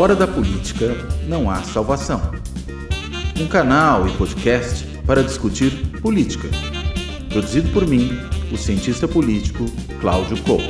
[0.00, 0.94] Fora da política
[1.28, 2.22] não há salvação.
[3.38, 6.48] Um canal e podcast para discutir política.
[7.28, 8.08] Produzido por mim,
[8.50, 9.66] o cientista político
[10.00, 10.64] Cláudio Couto.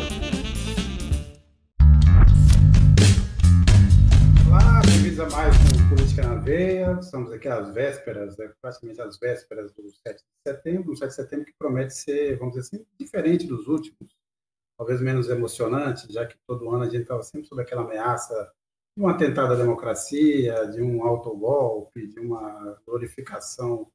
[4.49, 6.99] Olá, bem-vindos a mais um Política na Veia.
[7.01, 11.15] Estamos aqui às vésperas, né, praticamente às vésperas do 7 de setembro, um 7 de
[11.15, 14.13] setembro que promete ser, vamos dizer assim, diferente dos últimos,
[14.77, 18.51] talvez menos emocionante, já que todo ano a gente estava sempre sob aquela ameaça
[18.97, 23.91] de um atentado à democracia, de um autogolpe, de uma glorificação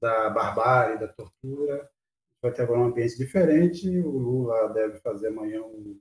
[0.00, 1.88] da barbárie, da tortura.
[2.42, 3.88] Vai ter agora um ambiente diferente.
[4.00, 6.00] O Lula deve fazer amanhã um,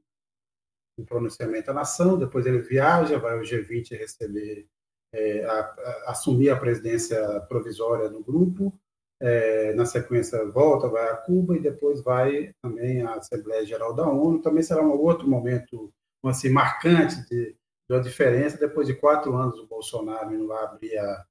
[0.98, 4.68] um pronunciamento à nação, depois ele viaja, vai ao G20 receber,
[5.14, 8.74] é, a, a, assumir a presidência provisória do grupo.
[9.22, 14.08] É, na sequência, volta, vai a Cuba e depois vai também à Assembleia Geral da
[14.08, 14.42] ONU.
[14.42, 17.54] Também será um outro momento assim, marcante de
[17.98, 21.26] a diferença depois de quatro anos o Bolsonaro indo lá abrir a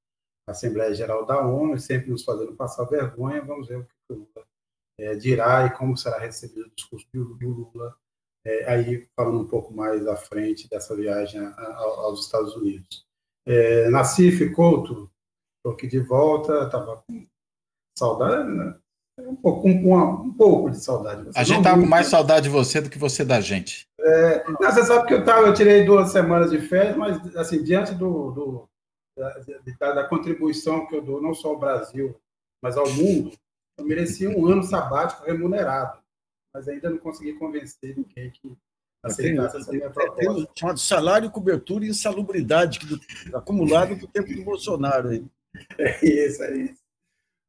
[0.47, 3.45] Assembleia Geral da ONU, sempre nos fazendo passar vergonha.
[3.45, 4.47] Vamos ver o que o Lula
[4.99, 7.97] é, dirá e como será recebido o discurso do, Lula,
[8.45, 13.07] é, aí falando um pouco mais à frente dessa viagem a, a, aos Estados Unidos.
[13.47, 15.11] É, Nacife Couto,
[15.57, 17.27] estou aqui de volta, estava com
[17.97, 18.75] saudade, né?
[19.21, 21.25] Um pouco, um, um pouco de saudade.
[21.25, 23.88] Você a gente estava com mais saudade de você do que você da gente.
[24.09, 27.63] É, não, você sabe que eu, tava, eu tirei duas semanas de férias, mas assim,
[27.63, 28.69] diante do, do
[29.79, 32.19] da, da, contribuição que eu dou não só ao Brasil,
[32.63, 33.33] mas ao mundo,
[33.77, 35.99] eu merecia um ano sabático remunerado.
[36.55, 38.57] Mas ainda não consegui convencer ninguém que
[39.03, 40.51] aceitasse essa minha proposta.
[40.55, 43.01] Chamado salário, cobertura e insalubridade do,
[43.37, 45.11] acumulado do tempo do Bolsonaro.
[45.11, 45.25] Aí.
[45.79, 46.88] É isso, é isso.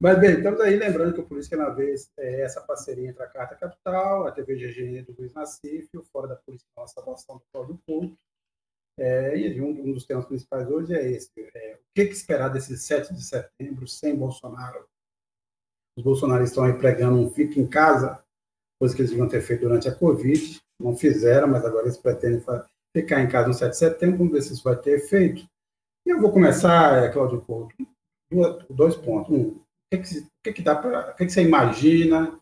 [0.02, 3.28] Mas, bem, estamos aí lembrando que o Política na Vez é essa parceria entre a
[3.28, 7.44] Carta Capital, a TV GGN do Luiz Nassif, o Fora da Política Nossa Salvação do
[7.52, 8.18] Cláudio Couto.
[8.98, 12.48] É, e um, um, dos temas principais hoje é esse: é, o que, que, esperar
[12.48, 14.88] desse 7 de setembro sem Bolsonaro?
[15.98, 18.24] Os bolsonaristas estão aí pregando um fique em casa,
[18.80, 22.42] coisa que eles deviam ter feito durante a Covid, não fizeram, mas agora eles pretendem
[22.96, 25.46] ficar em casa no 7 de setembro, vamos ver se isso vai ter efeito.
[26.06, 27.76] E eu vou começar, é, Cláudio Couto,
[28.70, 29.30] dois pontos.
[29.30, 32.40] Um, que, que, que, que dá para, o que, que você imagina,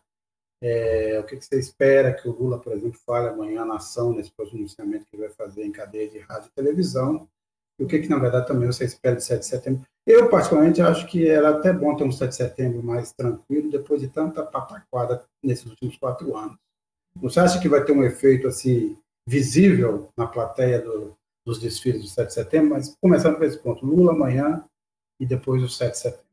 [0.60, 4.12] é, o que, que você espera que o Lula, por exemplo, fale amanhã na ação,
[4.12, 7.28] nesse pronunciamento que vai fazer em cadeia de rádio e televisão,
[7.78, 9.86] e o que, que na verdade, também você espera de 7 de setembro.
[10.04, 14.00] Eu, particularmente, acho que era até bom ter um 7 de setembro mais tranquilo, depois
[14.00, 16.56] de tanta pataquada nesses últimos quatro anos.
[17.16, 21.16] Você acha que vai ter um efeito assim visível na plateia do,
[21.46, 22.70] dos desfiles do 7 de setembro?
[22.70, 24.64] Mas começando por esse ponto, Lula amanhã
[25.20, 26.27] e depois o 7 de setembro.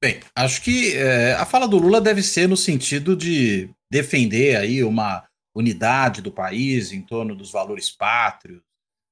[0.00, 4.84] Bem, acho que é, a fala do Lula deve ser no sentido de defender aí
[4.84, 8.62] uma unidade do país em torno dos valores pátrios,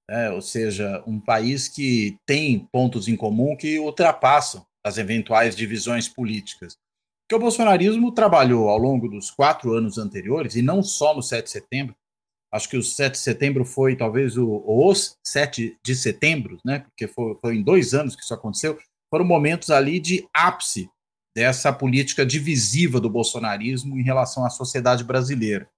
[0.08, 0.30] né?
[0.30, 6.76] ou seja, um país que tem pontos em comum que ultrapassam as eventuais divisões políticas.
[7.24, 11.46] Porque o bolsonarismo trabalhou ao longo dos quatro anos anteriores, e não só no 7
[11.46, 11.96] de setembro,
[12.52, 16.78] acho que o 7 de setembro foi talvez o, os 7 de setembro, né?
[16.78, 18.78] porque foi, foi em dois anos que isso aconteceu,
[19.10, 20.88] foram momentos ali de ápice
[21.36, 25.68] dessa política divisiva do bolsonarismo em relação à sociedade brasileira.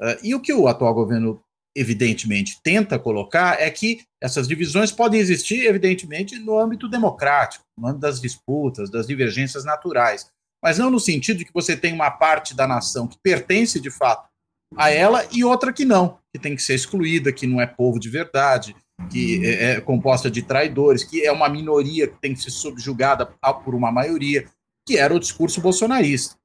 [0.00, 1.42] Uh, e o que o atual governo,
[1.76, 8.00] evidentemente, tenta colocar é que essas divisões podem existir, evidentemente, no âmbito democrático, no âmbito
[8.00, 10.30] das disputas, das divergências naturais,
[10.62, 13.90] mas não no sentido de que você tem uma parte da nação que pertence de
[13.90, 14.28] fato
[14.76, 17.98] a ela e outra que não, que tem que ser excluída, que não é povo
[17.98, 18.74] de verdade,
[19.10, 23.26] que é, é composta de traidores, que é uma minoria que tem que ser subjugada
[23.64, 24.46] por uma maioria,
[24.86, 26.36] que era o discurso bolsonarista.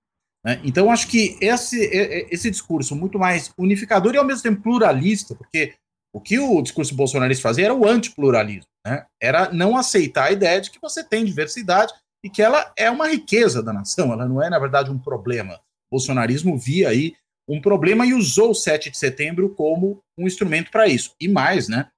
[0.45, 0.61] Né?
[0.63, 1.77] Então, acho que esse,
[2.31, 5.73] esse discurso muito mais unificador e ao mesmo tempo pluralista, porque
[6.13, 9.05] o que o discurso bolsonarista fazia era o antipluralismo, né?
[9.21, 11.93] era não aceitar a ideia de que você tem diversidade
[12.23, 15.55] e que ela é uma riqueza da nação, ela não é, na verdade, um problema.
[15.91, 17.13] O bolsonarismo via aí
[17.47, 21.15] um problema e usou o 7 de setembro como um instrumento para isso.
[21.19, 21.89] E mais, né?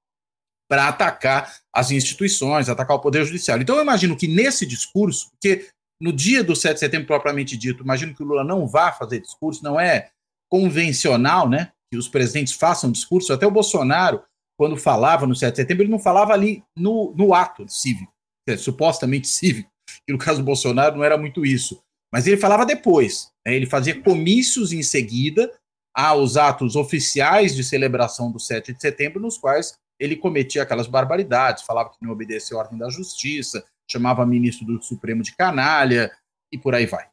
[0.69, 3.63] Para atacar as instituições, atacar o Poder Judiciário.
[3.63, 5.67] Então, eu imagino que nesse discurso, que
[5.99, 9.19] no dia do 7 de setembro propriamente dito, imagino que o Lula não vá fazer
[9.19, 10.11] discurso, não é
[10.49, 11.71] convencional, né?
[11.91, 13.33] Que os presidentes façam discurso.
[13.33, 14.23] Até o Bolsonaro,
[14.57, 18.13] quando falava no 7 de setembro, ele não falava ali no, no ato cívico,
[18.47, 19.69] é, supostamente cívico,
[20.05, 21.81] que no caso do Bolsonaro não era muito isso.
[22.13, 23.31] Mas ele falava depois.
[23.45, 23.55] Né?
[23.55, 25.51] Ele fazia comícios em seguida
[25.95, 31.63] aos atos oficiais de celebração do 7 de setembro, nos quais ele cometia aquelas barbaridades,
[31.63, 36.11] falava que não obedecia a ordem da justiça, chamava ministro do Supremo de canalha
[36.51, 37.07] e por aí vai.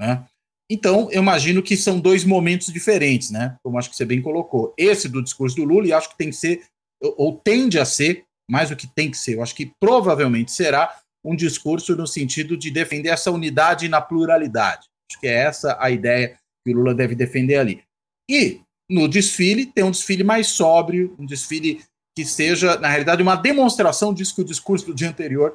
[0.00, 0.24] Né?
[0.70, 3.56] Então, eu imagino que são dois momentos diferentes, né?
[3.62, 4.74] Como acho que você bem colocou.
[4.76, 6.62] Esse do discurso do Lula, e acho que tem que ser,
[7.00, 10.94] ou tende a ser, mais do que tem que ser, eu acho que provavelmente será
[11.24, 14.86] um discurso no sentido de defender essa unidade na pluralidade.
[15.10, 17.82] Acho que é essa a ideia que o Lula deve defender ali.
[18.30, 21.82] E no desfile, tem um desfile mais sóbrio, um desfile
[22.18, 25.54] que seja, na realidade, uma demonstração disso que o discurso do dia anterior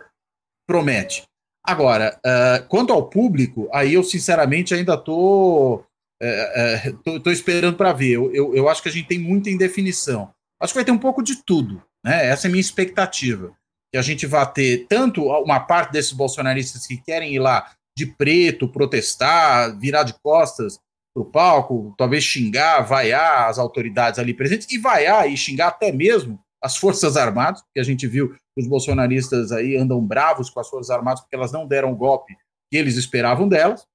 [0.65, 1.23] promete.
[1.61, 5.85] Agora, uh, quanto ao público, aí eu sinceramente ainda estou
[6.21, 8.11] uh, uh, esperando para ver.
[8.11, 10.33] Eu, eu, eu, acho que a gente tem muita indefinição.
[10.61, 11.83] Acho que vai ter um pouco de tudo.
[12.01, 12.27] Né?
[12.27, 13.53] Essa é a minha expectativa.
[13.91, 18.05] Que a gente vai ter tanto uma parte desses bolsonaristas que querem ir lá de
[18.05, 20.79] preto, protestar, virar de costas
[21.13, 25.91] para o palco, talvez xingar, vaiar as autoridades ali presentes e vaiar e xingar até
[25.91, 30.59] mesmo as Forças Armadas, que a gente viu que os bolsonaristas aí andam bravos com
[30.59, 32.35] as Forças Armadas porque elas não deram o golpe
[32.71, 33.85] que eles esperavam delas,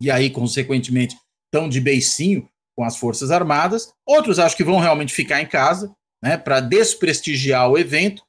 [0.00, 1.14] e aí, consequentemente,
[1.46, 3.92] estão de beicinho com as Forças Armadas.
[4.06, 5.94] Outros acho que vão realmente ficar em casa,
[6.24, 8.22] né, para desprestigiar o evento.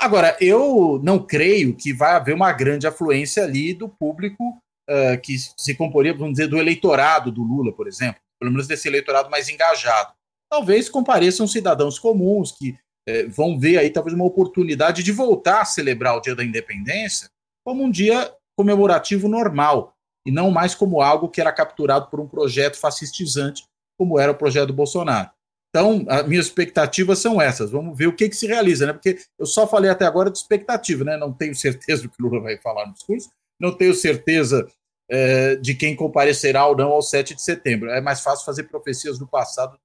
[0.00, 4.58] Agora, eu não creio que vai haver uma grande afluência ali do público
[4.88, 8.88] uh, que se comporia, vamos dizer, do eleitorado do Lula, por exemplo, pelo menos desse
[8.88, 10.12] eleitorado mais engajado.
[10.50, 12.78] Talvez compareçam cidadãos comuns que
[13.08, 17.30] uh, vão ver aí talvez uma oportunidade de voltar a celebrar o Dia da Independência
[17.64, 19.94] como um dia comemorativo normal
[20.26, 23.64] e não mais como algo que era capturado por um projeto fascistizante
[23.98, 25.30] como era o projeto do Bolsonaro.
[25.70, 27.70] Então, as minhas expectativas são essas.
[27.70, 28.92] Vamos ver o que, que se realiza, né?
[28.92, 31.16] Porque eu só falei até agora de expectativa, né?
[31.16, 33.28] Não tenho certeza do que Lula vai falar no discurso,
[33.60, 34.66] não tenho certeza
[35.10, 37.90] é, de quem comparecerá ou não ao 7 de setembro.
[37.90, 39.78] É mais fácil fazer profecias do passado.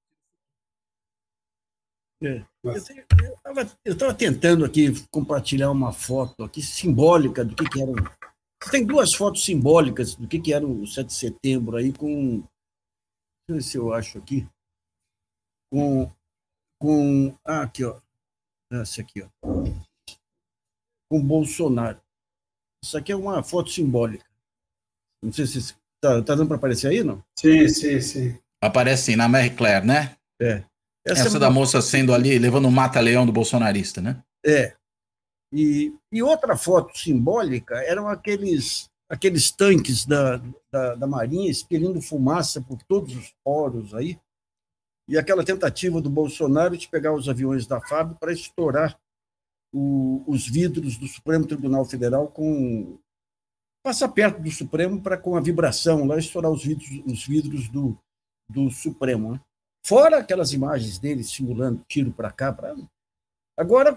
[2.24, 2.46] É.
[3.84, 7.92] Eu estava tentando aqui compartilhar uma foto aqui simbólica do que, que era.
[8.72, 12.38] Tem duas fotos simbólicas do que, que era o 7 de setembro aí com.
[12.40, 14.48] Deixa eu ver se eu acho aqui.
[15.70, 16.10] Com.
[16.80, 18.00] com ah, aqui, ó.
[18.72, 19.30] Essa aqui, ó.
[21.12, 22.02] Com Bolsonaro.
[22.82, 24.26] Isso aqui é uma foto simbólica.
[25.22, 27.22] Não sei se está tá dando para aparecer aí, não?
[27.38, 28.40] Sim, sim, sim.
[28.62, 30.18] Aparece sim, na Mary Claire, né?
[30.42, 30.64] É.
[31.06, 34.24] Essa, Essa é da moça sendo ali, levando o mata-leão do bolsonarista, né?
[34.46, 34.76] É.
[35.52, 40.42] E, e outra foto simbólica eram aqueles, aqueles tanques da,
[40.72, 44.18] da, da Marinha expelindo fumaça por todos os poros aí,
[45.08, 48.98] e aquela tentativa do Bolsonaro de pegar os aviões da FAB para estourar
[49.74, 52.98] o, os vidros do Supremo Tribunal Federal com
[53.84, 57.98] passar perto do Supremo para, com a vibração, lá estourar os vidros, os vidros do,
[58.50, 59.34] do Supremo.
[59.34, 59.42] Né?
[59.86, 62.54] Fora aquelas imagens dele simulando tiro para cá.
[62.54, 62.76] Pra...
[63.58, 63.96] Agora,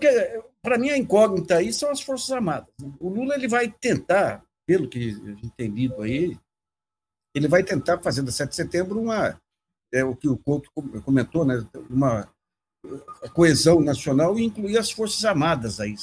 [0.62, 2.72] para mim, a incógnita aí são as Forças Armadas.
[2.80, 2.92] Né?
[2.98, 5.52] O Lula ele vai tentar, pelo que a gente
[6.02, 6.38] aí,
[7.34, 9.40] ele vai tentar fazer da 7 de setembro uma.
[9.92, 10.70] É o que o Couto
[11.04, 11.64] comentou, né?
[11.88, 12.28] Uma
[13.32, 15.94] coesão nacional e incluir as Forças Armadas aí.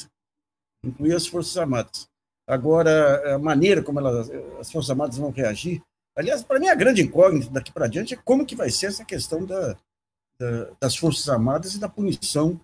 [0.86, 2.08] Incluir as Forças Armadas.
[2.48, 4.30] Agora, a maneira como elas,
[4.60, 5.84] as Forças Armadas vão reagir.
[6.16, 9.04] Aliás, para mim, a grande incógnita daqui para diante é como que vai ser essa
[9.04, 9.76] questão da,
[10.40, 12.60] da, das Forças Armadas e da punição.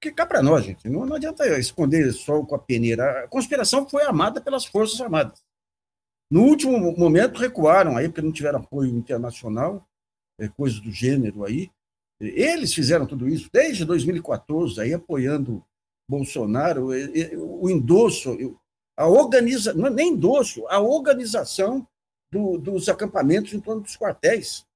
[0.00, 3.24] Porque cá para nós, gente, não, não adianta esconder só com a peneira.
[3.24, 5.42] A conspiração foi armada pelas Forças Armadas.
[6.30, 9.86] No último momento, recuaram aí, porque não tiveram apoio internacional,
[10.38, 11.70] é, coisas do gênero aí.
[12.20, 15.64] Eles fizeram tudo isso desde 2014, aí apoiando
[16.08, 16.88] Bolsonaro,
[17.36, 18.36] o endosso,
[18.96, 21.86] a organiza, não é nem endosso, a organização
[22.30, 24.66] do, dos acampamentos em torno dos quartéis.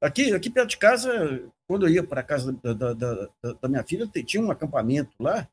[0.00, 3.28] Aqui, aqui perto de casa, quando eu ia para a casa da, da, da,
[3.60, 5.48] da, minha filha, tinha um acampamento lá.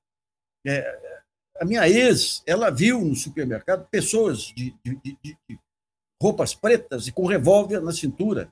[0.65, 1.21] É,
[1.59, 5.59] a minha ex, ela viu no supermercado pessoas de, de, de, de
[6.21, 8.51] roupas pretas e com revólver na cintura,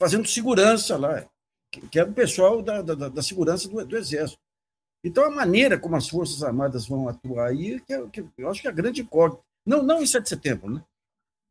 [0.00, 1.24] fazendo segurança lá,
[1.70, 4.40] que, que era o pessoal da, da, da segurança do, do Exército.
[5.04, 8.60] Então, a maneira como as Forças Armadas vão atuar aí, que, é, que eu acho
[8.60, 9.42] que é a grande incógnita.
[9.66, 10.84] Não, não em 7 de setembro, né?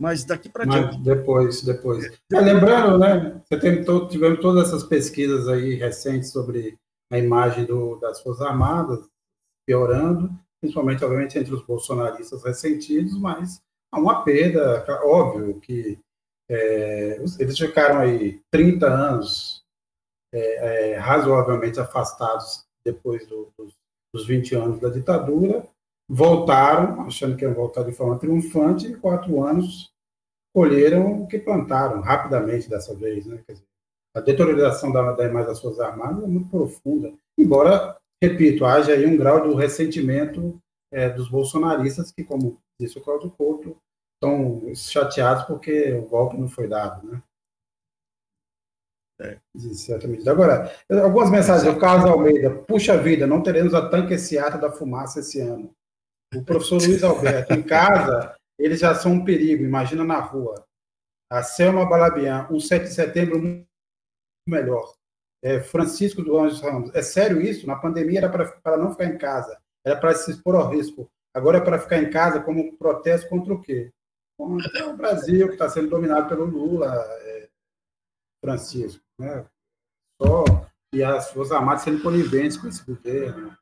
[0.01, 0.98] Mas daqui para diante.
[0.98, 2.12] Depois, depois.
[2.34, 3.39] É, lembrando, né?
[3.48, 6.75] Setembro, tivemos todas essas pesquisas aí recentes sobre
[7.12, 9.08] a imagem do, das Forças Armadas
[9.63, 13.62] piorando, principalmente, obviamente, entre os bolsonaristas ressentidos, mas
[13.93, 16.00] há uma perda, óbvio que
[16.50, 19.63] é, eles ficaram aí 30 anos
[20.34, 23.72] é, é, razoavelmente afastados depois do, dos,
[24.12, 25.63] dos 20 anos da ditadura,
[26.13, 29.94] voltaram, achando que iam voltar de forma triunfante, e quatro anos
[30.53, 33.25] colheram o que plantaram, rapidamente dessa vez.
[33.25, 33.41] Né?
[33.48, 33.63] Dizer,
[34.13, 39.06] a deterioração da, da imagem das Forças Armadas é muito profunda, embora, repito, haja aí
[39.06, 43.77] um grau de ressentimento é, dos bolsonaristas, que, como disse o Cláudio Couto,
[44.15, 47.08] estão chateados porque o golpe não foi dado.
[47.08, 47.24] Né?
[49.22, 49.38] É.
[49.56, 50.27] Exatamente.
[50.27, 51.74] Agora, algumas mensagens.
[51.74, 55.74] O Carlos Almeida, puxa vida, não teremos a tanque esse ato da fumaça esse ano.
[56.34, 60.66] O professor Luiz Alberto, em casa, eles já são um perigo, imagina na rua.
[61.30, 63.68] A Selma Balabian, um 7 de setembro muito
[64.48, 64.94] melhor.
[65.44, 67.68] É, Francisco do Anjos Ramos, é sério isso?
[67.68, 71.12] Na pandemia era para não ficar em casa, era para se expor ao risco.
[71.34, 73.92] Agora é para ficar em casa como protesto contra o quê?
[74.38, 77.50] Contra o Brasil, que está sendo dominado pelo Lula, é,
[78.44, 79.04] Francisco.
[79.20, 79.46] Né?
[80.22, 80.44] Só,
[80.94, 83.58] e as Forças Armadas sendo coniventes com esse governo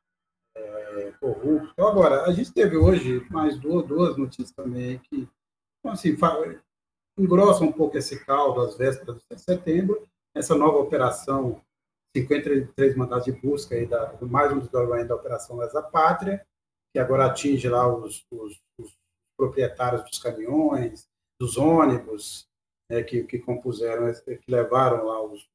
[1.08, 1.70] é, corrupto.
[1.72, 5.28] Então, agora, a gente teve hoje mais duas, duas notícias também que,
[5.78, 6.16] então, assim,
[7.18, 11.60] engrossam um pouco esse caldo às vésperas do 7 de setembro, essa nova operação
[12.16, 16.44] 53 mandados de busca aí da, mais um desdobramento da Operação Lesa Pátria,
[16.92, 18.96] que agora atinge lá os, os, os
[19.38, 21.08] proprietários dos caminhões,
[21.40, 22.48] dos ônibus,
[22.90, 25.48] né, que, que compuseram, que levaram lá os,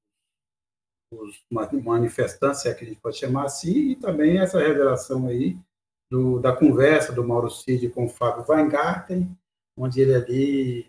[1.12, 1.44] os
[1.84, 5.58] manifestantes, se é que a gente pode chamar assim, e também essa revelação aí
[6.12, 9.30] do, da conversa do Mauro Cid com o Fábio Weingarten,
[9.78, 10.86] onde ele ali,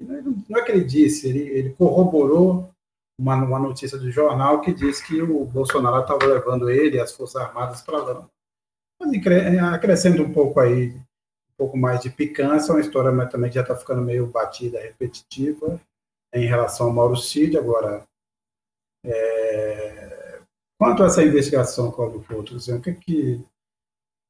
[0.48, 2.70] não é que ele disse, ele, ele corroborou
[3.18, 7.12] uma, uma notícia do jornal que diz que o Bolsonaro estava levando ele e as
[7.12, 8.28] Forças Armadas para lá.
[9.00, 9.10] Mas
[9.74, 13.74] acrescendo um pouco aí, um pouco mais de picância, uma história mas também já está
[13.74, 15.80] ficando meio batida, repetitiva,
[16.32, 17.58] em relação ao Mauro Cid.
[17.58, 18.06] Agora,
[19.06, 20.40] é,
[20.78, 23.44] quanto a essa investigação, Cláudio Couto, o que, que, o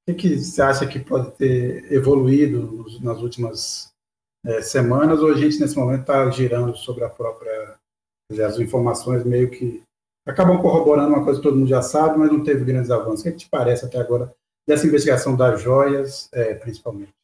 [0.07, 3.91] que, que você acha que pode ter evoluído nas últimas
[4.45, 7.77] é, semanas, ou a gente, nesse momento, está girando sobre a própria.
[8.45, 9.83] As informações meio que
[10.27, 13.21] acabam corroborando uma coisa que todo mundo já sabe, mas não teve grandes avanços.
[13.21, 14.35] O que, que te parece até agora
[14.67, 17.16] dessa investigação das joias, é, principalmente?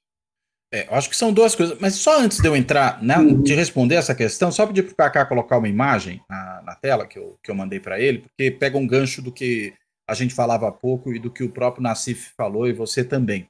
[0.73, 3.43] É, eu acho que são duas coisas, mas só antes de eu entrar, né, uhum.
[3.43, 7.07] de responder essa questão, só pedir para o Kaká colocar uma imagem na, na, tela
[7.07, 9.75] que eu, que eu mandei para ele, porque pega um gancho do que
[10.09, 13.47] a gente falava há pouco e do que o próprio Nassif falou e você também,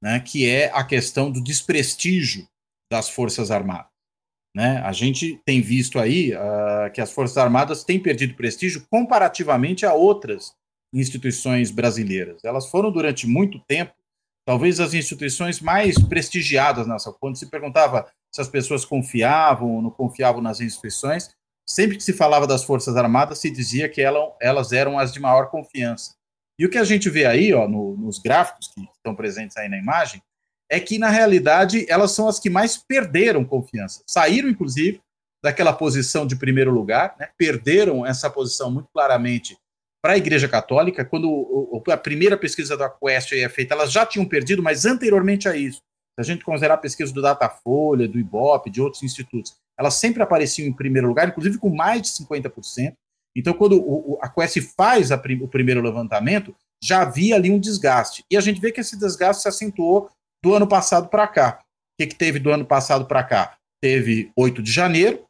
[0.00, 2.46] né, que é a questão do desprestígio
[2.88, 3.90] das Forças Armadas.
[4.54, 4.80] Né?
[4.84, 9.92] A gente tem visto aí uh, que as Forças Armadas têm perdido prestígio comparativamente a
[9.92, 10.54] outras
[10.92, 12.44] instituições brasileiras.
[12.44, 13.92] Elas foram durante muito tempo
[14.44, 17.12] talvez as instituições mais prestigiadas nessa.
[17.12, 21.30] Quando se perguntava se as pessoas confiavam ou não confiavam nas instituições,
[21.66, 25.50] sempre que se falava das Forças Armadas, se dizia que elas eram as de maior
[25.50, 26.14] confiança.
[26.58, 29.68] E o que a gente vê aí, ó, no, nos gráficos que estão presentes aí
[29.68, 30.22] na imagem,
[30.70, 34.02] é que, na realidade, elas são as que mais perderam confiança.
[34.06, 35.00] Saíram, inclusive,
[35.42, 37.28] daquela posição de primeiro lugar, né?
[37.36, 39.58] perderam essa posição muito claramente
[40.04, 44.26] para a Igreja Católica, quando a primeira pesquisa da Quest é feita, elas já tinham
[44.26, 48.68] perdido, mas anteriormente a isso, se a gente considerar a pesquisa do Datafolha, do IBOP,
[48.68, 52.92] de outros institutos, elas sempre apareciam em primeiro lugar, inclusive com mais de 50%.
[53.34, 58.26] Então, quando a Quest faz a, o primeiro levantamento, já havia ali um desgaste.
[58.30, 60.10] E a gente vê que esse desgaste se acentuou
[60.42, 61.60] do ano passado para cá.
[61.62, 63.56] O que, que teve do ano passado para cá?
[63.80, 65.24] Teve 8 de janeiro,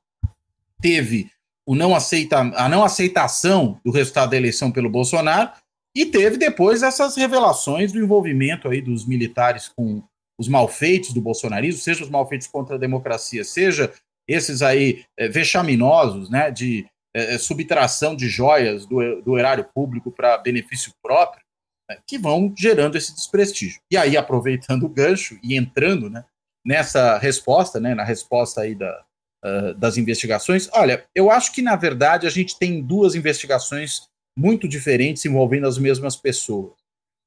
[0.83, 1.31] teve
[1.67, 5.51] o não aceita, a não aceitação do resultado da eleição pelo Bolsonaro,
[5.97, 10.03] e teve depois essas revelações do envolvimento aí dos militares com
[10.39, 13.93] os malfeitos do bolsonarismo, seja os malfeitos contra a democracia, seja
[14.27, 20.39] esses aí é, vexaminosos, né, de é, subtração de joias do, do erário público para
[20.39, 21.45] benefício próprio,
[21.89, 23.81] né, que vão gerando esse desprestígio.
[23.91, 26.25] E aí, aproveitando o gancho e entrando né,
[26.67, 29.04] nessa resposta, né, na resposta aí da,
[29.45, 30.69] uh, das investigações.
[30.73, 35.79] Olha, eu acho que, na verdade, a gente tem duas investigações muito diferentes envolvendo as
[35.79, 36.73] mesmas pessoas.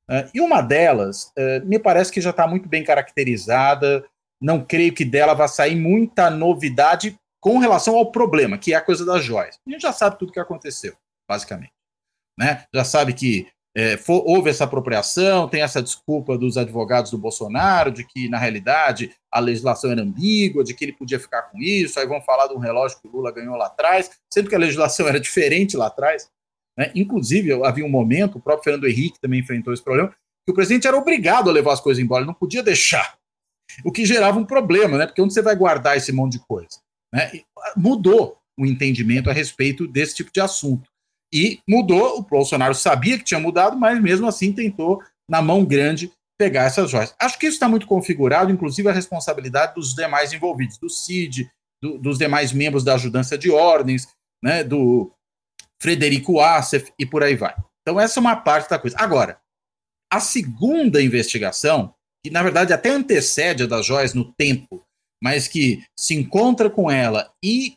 [0.09, 4.05] Uh, e uma delas, uh, me parece que já está muito bem caracterizada,
[4.41, 8.81] não creio que dela vá sair muita novidade com relação ao problema, que é a
[8.81, 9.59] coisa das joias.
[9.67, 10.95] A gente já sabe tudo o que aconteceu,
[11.29, 11.73] basicamente.
[12.37, 12.65] Né?
[12.73, 13.47] Já sabe que
[13.77, 18.39] é, for, houve essa apropriação, tem essa desculpa dos advogados do Bolsonaro, de que, na
[18.39, 22.47] realidade, a legislação era ambígua, de que ele podia ficar com isso, aí vão falar
[22.47, 25.77] de um relógio que o Lula ganhou lá atrás, sendo que a legislação era diferente
[25.77, 26.27] lá atrás.
[26.75, 26.91] Né?
[26.95, 30.87] Inclusive, havia um momento, o próprio Fernando Henrique também enfrentou esse problema, que o presidente
[30.87, 33.15] era obrigado a levar as coisas embora, ele não podia deixar.
[33.85, 35.05] O que gerava um problema, né?
[35.05, 36.79] porque onde você vai guardar esse monte de coisa?
[37.13, 37.41] Né?
[37.75, 40.89] Mudou o entendimento a respeito desse tipo de assunto.
[41.33, 46.11] E mudou, o Bolsonaro sabia que tinha mudado, mas mesmo assim tentou, na mão grande,
[46.37, 47.13] pegar essas joias.
[47.19, 51.49] Acho que isso está muito configurado, inclusive a responsabilidade dos demais envolvidos, do CID,
[51.81, 54.07] do, dos demais membros da ajudança de ordens,
[54.43, 55.11] né, do
[55.81, 57.55] Frederico Assef e por aí vai.
[57.81, 58.95] Então, essa é uma parte da coisa.
[58.99, 59.39] Agora,
[60.11, 61.93] a segunda investigação,
[62.23, 64.83] que na verdade até antecede a das joias no tempo,
[65.21, 67.76] mas que se encontra com ela e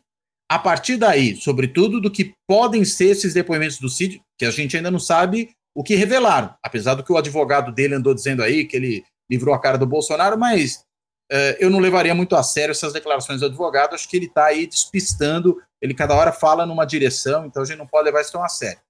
[0.51, 4.75] a partir daí, sobretudo do que podem ser esses depoimentos do Cid, que a gente
[4.75, 8.65] ainda não sabe o que revelaram, apesar do que o advogado dele andou dizendo aí,
[8.65, 10.83] que ele livrou a cara do Bolsonaro, mas
[11.31, 14.47] uh, eu não levaria muito a sério essas declarações do advogado, acho que ele está
[14.47, 18.33] aí despistando, ele cada hora fala numa direção, então a gente não pode levar isso
[18.33, 18.81] tão a sério.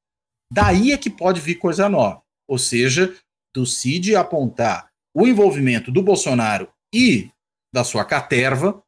[0.52, 3.16] Daí é que pode vir coisa nova, ou seja,
[3.56, 7.30] do Cid apontar o envolvimento do Bolsonaro e
[7.72, 8.82] da sua caterva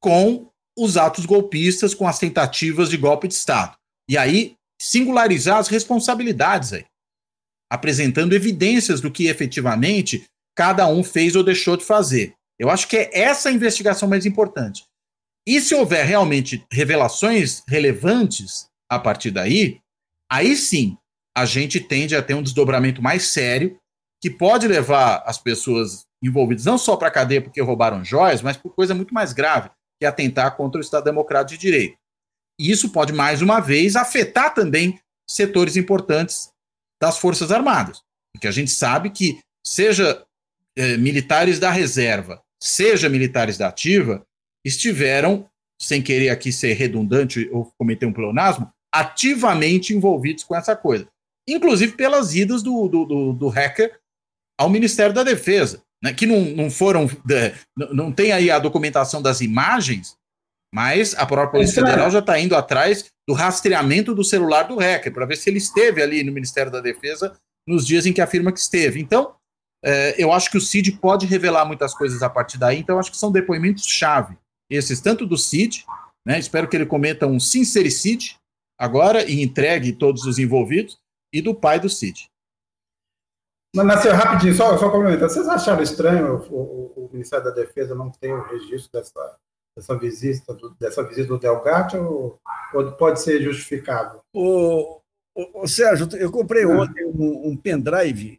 [0.00, 3.76] com os atos golpistas, com as tentativas de golpe de Estado.
[4.08, 6.84] E aí singularizar as responsabilidades aí,
[7.70, 10.26] apresentando evidências do que efetivamente
[10.56, 12.34] cada um fez ou deixou de fazer.
[12.58, 14.84] Eu acho que é essa a investigação mais importante.
[15.46, 19.80] E se houver realmente revelações relevantes a partir daí,
[20.30, 20.96] aí sim
[21.36, 23.78] a gente tende a ter um desdobramento mais sério
[24.20, 28.56] que pode levar as pessoas envolvidas não só para a cadeia porque roubaram joias, mas
[28.56, 29.70] por coisa muito mais grave,
[30.02, 31.96] que é atentar contra o Estado Democrático de Direito.
[32.58, 34.98] E isso pode, mais uma vez, afetar também
[35.30, 36.50] setores importantes
[37.00, 38.02] das Forças Armadas.
[38.34, 40.24] Porque a gente sabe que, seja
[40.76, 44.26] eh, militares da reserva, seja militares da ativa,
[44.64, 45.48] estiveram,
[45.80, 51.06] sem querer aqui ser redundante ou cometer um pleonasmo, ativamente envolvidos com essa coisa.
[51.48, 54.00] Inclusive pelas idas do, do, do, do hacker
[54.58, 57.08] ao Ministério da Defesa, né, que não, não foram.
[57.30, 57.54] É,
[57.92, 60.16] não tem aí a documentação das imagens,
[60.74, 65.12] mas a própria Polícia Federal já está indo atrás do rastreamento do celular do hacker,
[65.12, 67.36] para ver se ele esteve ali no Ministério da Defesa
[67.68, 69.00] nos dias em que afirma que esteve.
[69.00, 69.34] Então,
[69.84, 73.10] é, eu acho que o CID pode revelar muitas coisas a partir daí, então acho
[73.10, 74.36] que são depoimentos-chave.
[74.70, 75.84] Esses, tanto do CID,
[76.26, 78.36] né, espero que ele cometa um sincericídio
[78.78, 80.98] agora e entregue todos os envolvidos,
[81.32, 82.28] e do pai do CID.
[83.74, 85.30] Mas, Nasceu, rapidinho, só, só complementar.
[85.30, 89.36] Vocês acharam estranho o, o, o Ministério da Defesa não ter o registro dessa,
[89.76, 92.38] dessa visita do, dessa visita do Delgatti ou,
[92.74, 94.20] ou pode ser justificável?
[94.34, 95.00] O,
[95.34, 96.80] o, o Sérgio, eu comprei hum.
[96.80, 98.38] ontem um, um pendrive,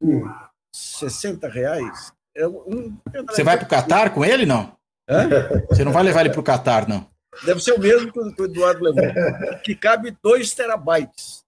[0.00, 0.28] hum.
[0.74, 2.12] 60 reais.
[2.34, 2.96] É um
[3.28, 4.76] Você vai para o Catar com ele, não?
[5.08, 5.28] Hã?
[5.68, 7.06] Você não vai levar ele para o Catar, não?
[7.44, 11.41] Deve ser o mesmo que o Eduardo levou, que cabe 2 terabytes.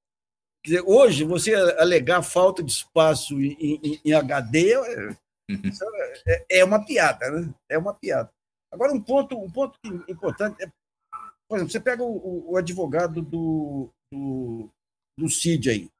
[0.65, 5.09] Dizer, hoje, você alegar falta de espaço em, em, em HD é,
[5.51, 5.71] uhum.
[6.27, 7.55] é, é, uma piada, né?
[7.69, 8.31] É uma piada.
[8.73, 10.73] Agora, um ponto, um ponto importante é,
[11.47, 14.71] por exemplo, você pega o, o advogado do, do,
[15.19, 15.91] do CID aí,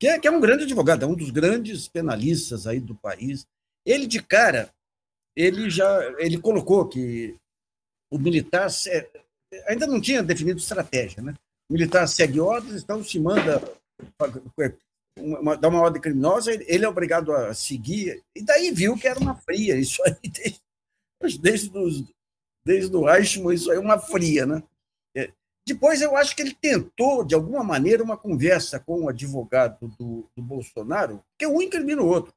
[0.00, 3.46] que é, que é um grande advogado, é um dos grandes penalistas aí do país.
[3.84, 4.72] Ele, de cara,
[5.36, 7.36] ele já ele colocou que
[8.10, 8.68] o militar
[9.66, 11.34] ainda não tinha definido estratégia, né?
[11.68, 13.60] O militar segue ordens, então se manda
[15.18, 19.34] uma, uma ordem criminosa, ele é obrigado a seguir, e daí viu que era uma
[19.34, 20.16] fria, isso aí
[21.20, 22.14] desde, desde,
[22.64, 24.62] desde o Eichmann, isso aí é uma fria, né?
[25.16, 25.30] É,
[25.66, 30.28] depois eu acho que ele tentou, de alguma maneira, uma conversa com o advogado do,
[30.34, 32.32] do Bolsonaro, que um incrimina o outro.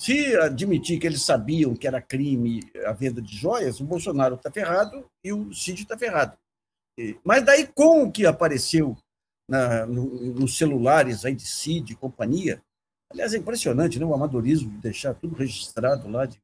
[0.00, 4.48] Se admitir que eles sabiam que era crime a venda de joias, o Bolsonaro está
[4.48, 6.38] ferrado e o Cid está ferrado.
[7.24, 8.96] Mas daí, com o que apareceu
[9.48, 12.62] na, no, nos celulares aí de CID e companhia.
[13.10, 16.40] Aliás, é impressionante né, o amadorismo de deixar tudo registrado lá, de,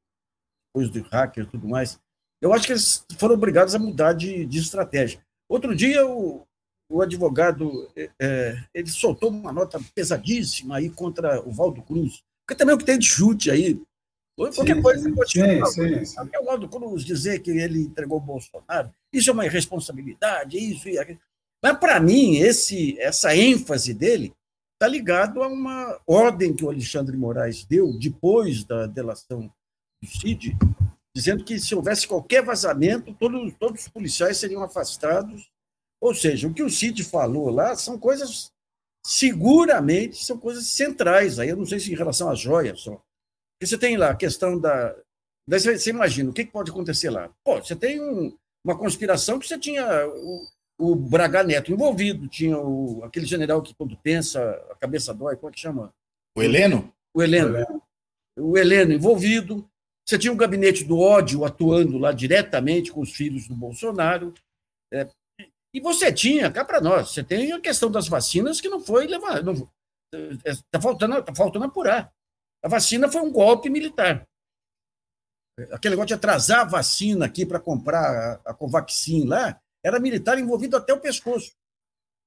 [0.69, 2.01] depois do hacker e tudo mais.
[2.40, 5.25] Eu acho que eles foram obrigados a mudar de, de estratégia.
[5.49, 6.47] Outro dia, o,
[6.90, 12.59] o advogado é, é ele soltou uma nota pesadíssima aí contra o Valdo Cruz, porque
[12.59, 13.81] também é o que tem de chute aí.
[14.37, 16.21] Qualquer sim, coisa pode sim, sim, sim.
[16.40, 20.99] o Valdo Cruz dizer que ele entregou o Bolsonaro, isso é uma irresponsabilidade, isso e
[20.99, 21.21] aquilo.
[21.64, 24.35] Mas, para mim, esse, essa ênfase dele
[24.74, 29.50] está ligado a uma ordem que o Alexandre Moraes deu depois da delação
[30.03, 30.55] do CID,
[31.16, 35.50] dizendo que se houvesse qualquer vazamento, todos, todos os policiais seriam afastados.
[36.03, 38.53] Ou seja, o que o CID falou lá são coisas,
[39.07, 41.38] seguramente, são coisas centrais.
[41.38, 43.00] Aí eu não sei se em relação às joias só.
[43.57, 44.94] Porque você tem lá a questão da.
[45.48, 47.31] Daí você imagina, o que pode acontecer lá?
[47.42, 49.87] Pô, você tem um, uma conspiração que você tinha
[50.92, 54.42] Braga Neto envolvido, tinha o, aquele general que, quando pensa,
[54.73, 55.94] a cabeça dói, como é que chama?
[56.37, 56.92] O Heleno?
[57.14, 57.83] O Heleno.
[58.37, 59.70] O Heleno envolvido.
[60.05, 64.35] Você tinha o gabinete do ódio atuando lá diretamente com os filhos do Bolsonaro.
[64.92, 65.09] É,
[65.73, 69.07] e você tinha, cá para nós, você tem a questão das vacinas que não foi
[69.07, 69.53] levada.
[70.44, 72.12] Está faltando, tá faltando apurar.
[72.62, 74.27] A vacina foi um golpe militar.
[75.70, 80.38] Aquele negócio de atrasar a vacina aqui para comprar a, a Covaxin lá, era militar
[80.38, 81.53] envolvido até o pescoço.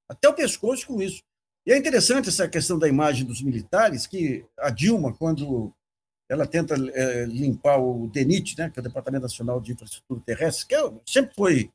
[0.08, 1.24] Até o pescoço com isso.
[1.66, 5.74] E é interessante essa questão da imagem dos militares, que a Dilma, quando
[6.30, 10.68] ela tenta é, limpar o DENIT, né, que é o Departamento Nacional de Infraestrutura Terrestre,
[10.68, 11.72] que é, sempre foi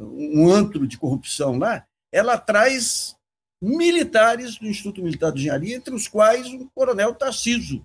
[0.00, 3.14] um antro de corrupção lá, ela traz
[3.62, 7.84] militares do Instituto Militar de Engenharia, entre os quais o coronel Tarciso,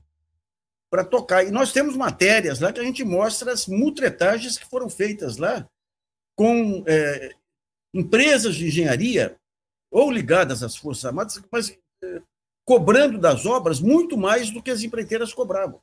[0.90, 1.44] para tocar.
[1.44, 5.68] E nós temos matérias lá que a gente mostra as mutretagens que foram feitas lá
[6.36, 7.32] com é,
[7.94, 9.36] empresas de engenharia
[9.92, 12.22] ou ligadas às Forças Armadas, mas é,
[12.66, 15.80] cobrando das obras muito mais do que as empreiteiras cobravam.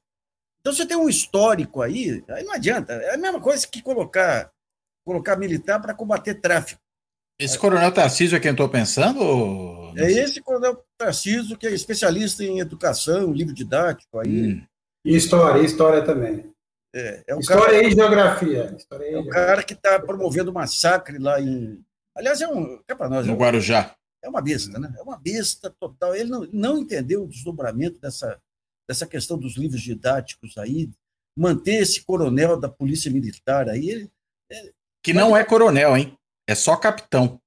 [0.61, 2.93] Então você tem um histórico aí, aí não adianta.
[2.93, 4.51] É a mesma coisa que colocar,
[5.05, 6.81] colocar militar para combater tráfico.
[7.41, 9.21] Esse coronel Tarcísio é quem estou pensando?
[9.21, 9.99] Ou...
[9.99, 14.53] É esse coronel Tarcísio que é especialista em educação, livro didático aí.
[14.53, 14.67] Hum.
[15.05, 16.52] E história, e história também.
[16.95, 18.75] É, é história cara, e geografia.
[18.77, 21.83] História é o cara que está promovendo o massacre lá em.
[22.15, 22.81] Aliás, é um.
[22.87, 23.27] É para nós.
[23.27, 23.95] No é um, Guarujá.
[24.23, 24.93] É uma besta, né?
[24.99, 26.15] É uma besta total.
[26.15, 28.39] Ele não, não entendeu o desdobramento dessa,
[28.89, 30.91] dessa questão dos livros didáticos aí,
[31.37, 33.89] manter esse coronel da Polícia Militar aí.
[33.89, 34.11] Ele,
[34.51, 36.17] ele, que não é coronel, hein?
[36.47, 37.41] É só capitão.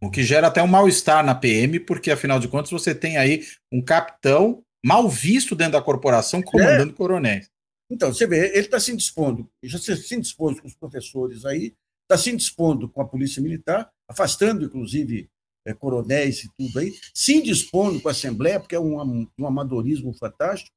[0.00, 3.44] O que gera até um mal-estar na PM, porque afinal de contas você tem aí
[3.70, 6.96] um capitão mal visto dentro da corporação comandando é.
[6.96, 7.50] coronéis.
[7.90, 12.16] Então, você vê, ele está se indispondo, já se indispondo com os professores aí, está
[12.16, 15.28] se indispondo com a Polícia Militar, afastando, inclusive,
[15.66, 20.12] é, coronéis e tudo aí, se indispondo com a Assembleia, porque é um, um amadorismo
[20.14, 20.74] fantástico.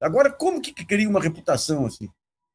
[0.00, 2.08] Agora, como que cria uma reputação assim?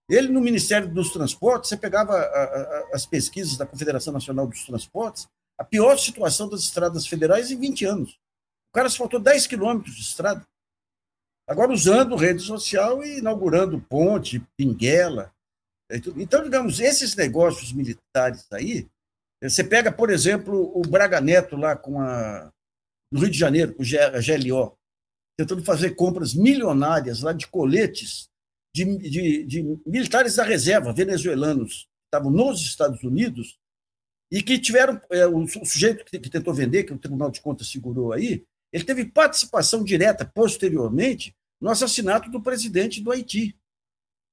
[0.10, 4.66] Ele, no Ministério dos Transportes, você pegava a, a, as pesquisas da Confederação Nacional dos
[4.66, 8.12] Transportes, a pior situação das estradas federais em 20 anos.
[8.72, 10.46] O cara faltou 10 quilômetros de estrada.
[11.48, 15.34] Agora usando rede social e inaugurando ponte, pinguela.
[15.90, 18.88] Então, digamos, esses negócios militares aí,
[19.42, 22.50] você pega, por exemplo, o Braga Neto lá com a,
[23.12, 24.78] no Rio de Janeiro, com a GLO,
[25.38, 28.30] tentando fazer compras milionárias lá de coletes
[28.74, 33.60] de, de, de militares da reserva venezuelanos que estavam nos Estados Unidos
[34.32, 37.68] e que tiveram, é, o, sujeito que, que tentou vender, que o Tribunal de Contas
[37.68, 43.56] segurou aí, ele teve participação direta, posteriormente, no assassinato do presidente do Haiti.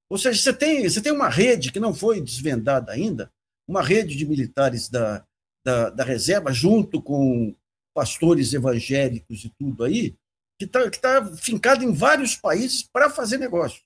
[0.08, 3.30] Ou seja, você tem, você tem uma rede que não foi desvendada ainda,
[3.68, 5.24] uma rede de militares da,
[5.64, 7.54] da, da reserva, junto com
[7.94, 10.16] pastores evangélicos e tudo aí,
[10.58, 13.82] que está que tá fincado em vários países para fazer negócio.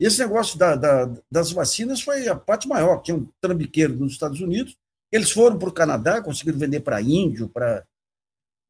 [0.00, 3.02] E esse negócio da, da, das vacinas foi a parte maior.
[3.02, 4.76] Tinha um trambiqueiro nos Estados Unidos,
[5.12, 7.86] eles foram para o Canadá, conseguiram vender para índio, para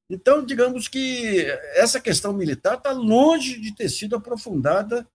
[0.09, 5.07] então, digamos que essa questão militar está longe de ter sido aprofundada.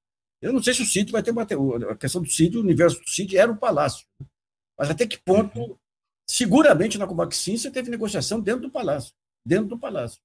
[0.41, 1.43] Eu não sei se o sítio vai ter uma.
[1.91, 4.07] A questão do sítio, o universo do sítio era o palácio.
[4.77, 5.77] Mas até que ponto, uhum.
[6.27, 9.13] seguramente na Covaxin você teve negociação dentro do palácio.
[9.45, 10.19] Dentro do palácio.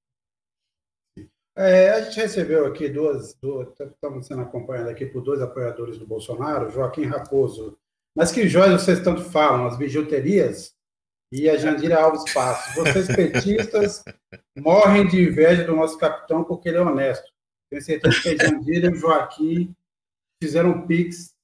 [1.57, 6.07] É, a gente recebeu aqui duas, duas, estamos sendo acompanhados aqui por dois apoiadores do
[6.07, 7.79] Bolsonaro, Joaquim Raposo.
[8.17, 10.74] Mas que joias vocês tanto falam, as bijuterias
[11.35, 12.77] e a Jandira Alves Passos.
[12.77, 14.05] Vocês petistas
[14.57, 17.25] morrem de inveja do nosso capitão porque ele é honesto.
[17.69, 19.75] Tenho certeza que a Jandira e o Joaquim
[20.41, 21.35] fizeram um pix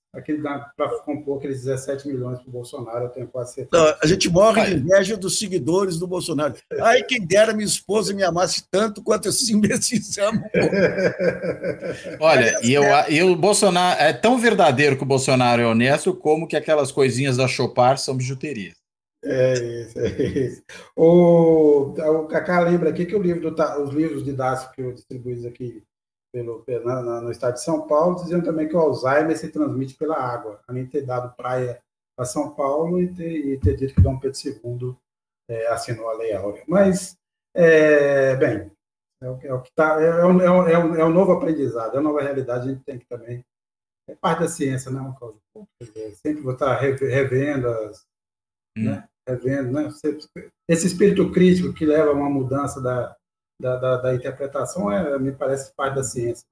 [0.77, 3.85] para compor aqueles 17 milhões para o Bolsonaro, eu tenho quase certeza.
[3.85, 6.55] Não, a gente morre de inveja dos seguidores do Bolsonaro.
[6.81, 10.43] Ai, quem dera minha esposa me amasse tanto quanto esses imbecis amam.
[12.19, 16.49] Olha, e, eu, e o Bolsonaro é tão verdadeiro que o Bolsonaro é honesto como
[16.49, 18.80] que aquelas coisinhas da Chopar são bijuterias.
[19.23, 20.63] É isso, é isso.
[20.97, 25.47] O, o Cacá lembra aqui que o livro do, os livros didáticos que eu distribuí
[25.47, 25.85] aqui
[26.33, 30.17] pelo, na, no estado de São Paulo diziam também que o Alzheimer se transmite pela
[30.17, 31.83] água, além de ter dado praia
[32.19, 34.97] a São Paulo e ter, e ter dito que Dom Pedro II
[35.49, 36.63] é, assinou a Lei Áurea.
[36.67, 37.19] Mas,
[37.55, 38.71] é, bem,
[39.23, 41.95] é o, é o que está, é, é, o, é, o, é o novo aprendizado,
[41.95, 43.45] é a nova realidade, a gente tem que também,
[44.09, 45.17] é parte da ciência, não,
[45.91, 48.07] é sempre vou estar revendo as,
[48.77, 48.85] hum.
[48.85, 49.89] né, revendo, né,
[50.69, 53.15] esse espírito crítico que leva a uma mudança da,
[53.61, 56.45] da, da, da interpretação é, me parece parte da ciência.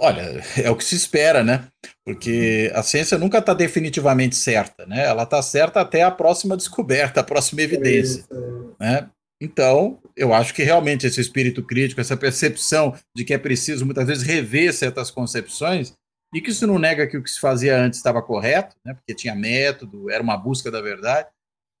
[0.00, 1.68] Olha, é o que se espera, né?
[2.04, 5.04] Porque a ciência nunca está definitivamente certa, né?
[5.04, 8.20] Ela está certa até a próxima descoberta, a próxima evidência.
[8.20, 8.84] É isso, é.
[8.84, 9.10] Né?
[9.40, 14.06] Então, eu acho que realmente esse espírito crítico, essa percepção de que é preciso muitas
[14.06, 15.94] vezes rever certas concepções,
[16.34, 18.94] e que isso não nega que o que se fazia antes estava correto, né?
[18.94, 21.28] Porque tinha método, era uma busca da verdade,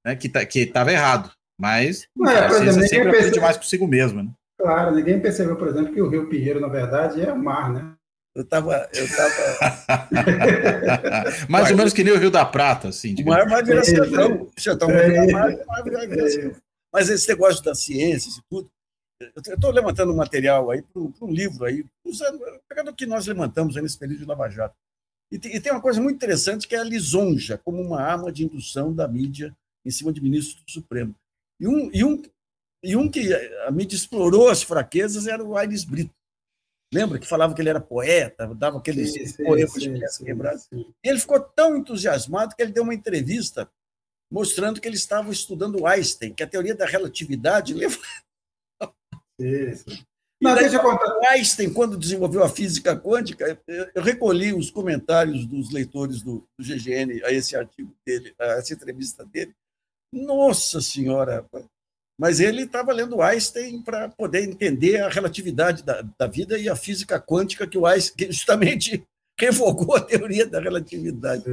[0.04, 0.16] né?
[0.16, 1.30] Que tá, estava errado.
[1.58, 4.30] Mas é, a ciência exemplo, sempre aprende mais consigo mesmo, né?
[4.58, 7.94] Claro, ninguém percebeu, por exemplo, que o Rio Pinheiro, na verdade, é o mar, né?
[8.34, 8.88] Eu estava.
[8.94, 9.36] Eu tava...
[11.48, 13.14] Mais ou menos que nem o Rio da Prata, assim.
[13.20, 14.50] O mar vai virar sertão.
[14.56, 16.60] sertão vai virar mar, vai virar sertão.
[16.92, 18.70] Mas esse negócio da ciência e tudo.
[19.20, 23.24] Eu estou levantando um material aí para um, livro aí, usando, pegando o que nós
[23.24, 24.74] levantamos nesse período de Lava Jato.
[25.30, 28.32] E tem, e tem, uma coisa muito interessante que é a lisonja como uma arma
[28.32, 29.54] de indução da mídia
[29.84, 31.14] em cima de ministros do Supremo.
[31.60, 32.22] E um, e um,
[32.82, 33.32] e um que
[33.66, 36.14] a mídia explorou as fraquezas era o Aires Brito.
[36.92, 40.94] Lembra que falava que ele era poeta, dava aqueles sim, poemas sim, de.
[41.02, 43.70] E ele ficou tão entusiasmado que ele deu uma entrevista
[44.30, 47.98] mostrando que ele estava estudando Einstein, que a teoria da relatividade leva.
[49.38, 49.84] Isso.
[50.42, 51.14] Mas deixa eu contar.
[51.30, 53.58] Einstein, quando desenvolveu a física quântica,
[53.94, 58.74] eu recolhi os comentários dos leitores do, do GGN a esse artigo dele, a essa
[58.74, 59.54] entrevista dele.
[60.12, 61.44] Nossa Senhora!
[62.18, 66.76] Mas ele estava lendo Einstein para poder entender a relatividade da, da, vida e a
[66.76, 69.02] física quântica que o Einstein justamente
[69.38, 71.44] revogou a teoria da relatividade.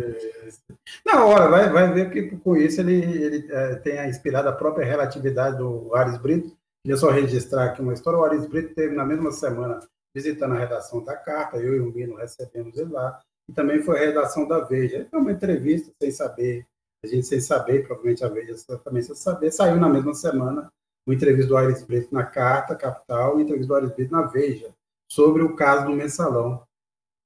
[1.06, 4.86] Na hora, vai, vai ver que com isso ele, ele é, tem inspirado a própria
[4.86, 6.56] relatividade do Ares Brito.
[6.84, 8.20] Queria só registrar aqui uma história.
[8.20, 9.80] O Ares Brito teve na mesma semana
[10.14, 13.98] visitando a redação da carta, eu e o Mino recebemos ele lá, e também foi
[13.98, 15.08] a redação da Veja.
[15.10, 16.66] Foi uma entrevista sem saber
[17.04, 20.72] a gente sem saber, provavelmente a Veja também sem saber, saiu na mesma semana
[21.08, 24.24] uma entrevista do Aires Brito na Carta Capital e uma entrevista do Aires Brito na
[24.24, 24.74] Veja,
[25.12, 26.64] sobre o caso do mensalão.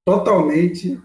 [0.06, 1.02] Totalmente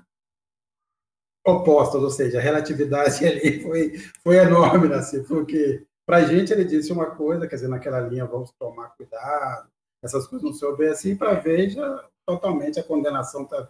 [1.46, 6.64] opostas, ou seja, a relatividade ali foi, foi enorme, assim, porque para a gente ele
[6.64, 9.68] disse uma coisa, quer dizer, naquela linha, vamos tomar cuidado,
[10.02, 13.68] essas coisas não se obedecem, e para a Veja, totalmente a condenação está.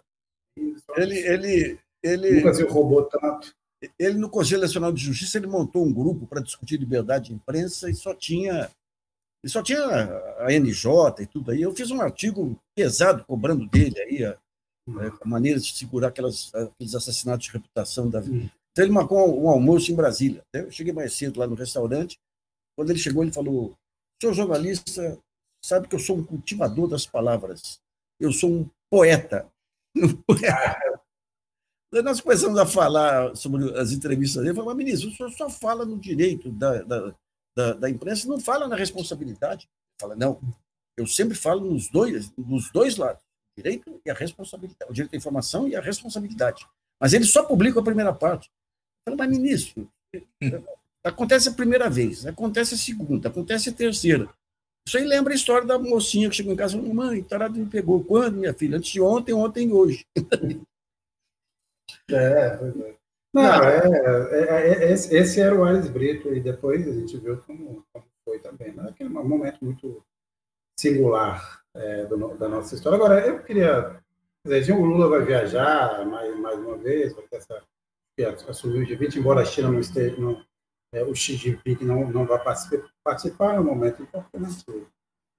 [0.97, 2.31] Ele, ele, ele.
[2.35, 3.55] Nunca se roubou tanto
[3.97, 7.89] ele no Conselho Nacional de Justiça ele montou um grupo para discutir liberdade de imprensa
[7.89, 8.69] e só tinha
[9.43, 9.79] e só tinha
[10.39, 11.61] a NJ e tudo aí.
[11.61, 14.37] Eu fiz um artigo pesado cobrando dele aí a,
[15.21, 18.51] a maneira de segurar aquelas, aqueles assassinatos de reputação da vida.
[18.71, 20.43] Então ele marcou um almoço em Brasília.
[20.53, 22.17] Eu cheguei mais cedo lá no restaurante.
[22.75, 23.73] Quando ele chegou, ele falou:
[24.21, 25.17] "Senhor jornalista,
[25.63, 27.79] sabe que eu sou um cultivador das palavras.
[28.19, 29.49] Eu sou um poeta."
[31.91, 35.85] Nós começamos a falar sobre as entrevistas dele, falou, mas ministro, o senhor só fala
[35.85, 37.15] no direito da, da,
[37.55, 39.67] da, da imprensa, não fala na responsabilidade.
[39.99, 40.39] Fala, não,
[40.95, 45.15] eu sempre falo nos dois, nos dois lados, o direito e a responsabilidade, o direito
[45.15, 46.67] à informação e a responsabilidade.
[47.01, 48.49] Mas ele só publica a primeira parte.
[49.07, 49.91] Eu falei, mas ministro,
[51.03, 54.29] acontece a primeira vez, acontece a segunda, acontece a terceira.
[54.87, 57.57] Isso aí lembra a história da mocinha que chegou em casa e falou, mãe, tarado
[57.57, 58.03] me pegou.
[58.03, 58.77] Quando, minha filha?
[58.77, 60.05] Antes de ontem, ontem e hoje.
[62.11, 62.95] É, é.
[63.33, 63.81] Não, é,
[64.31, 68.05] é, é, esse, esse, era o Ares Brito, e depois a gente viu como, como
[68.25, 68.73] foi também.
[68.73, 68.87] Né?
[68.89, 70.03] Aquele um momento muito
[70.79, 72.95] singular é, do, da nossa história.
[72.95, 74.01] Agora, eu queria
[74.45, 77.63] dizer, o Lula vai viajar mais, mais uma vez, vai ter essa,
[78.49, 80.43] assumir o G20, embora a China não esteja, não,
[80.91, 82.41] é, o Xi Jinping não, não vai
[83.03, 84.65] participar, é um momento importante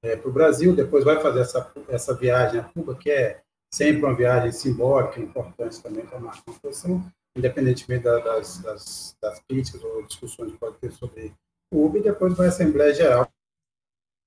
[0.02, 0.74] é, para o Brasil.
[0.76, 5.80] Depois vai fazer essa, essa viagem a Cuba, que é sempre uma viagem simbólica, importante
[5.82, 7.04] também para marcar uma posição,
[7.36, 11.32] independentemente das, das, das, críticas ou discussões que pode ter sobre
[11.72, 13.28] o UB, e depois vai à Assembleia Geral.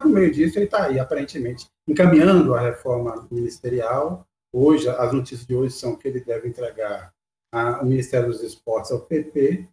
[0.02, 4.26] No meio disso, ele está aí, aparentemente, encaminhando a reforma ministerial.
[4.54, 7.14] Hoje, as notícias de hoje são que ele deve entregar
[7.52, 9.68] a, o Ministério dos Esportes ao PP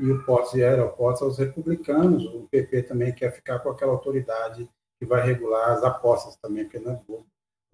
[0.00, 2.24] e o Portos e Aeroportos aos republicanos.
[2.26, 6.78] O PP também quer ficar com aquela autoridade que vai regular as apostas também, porque
[6.78, 6.96] não é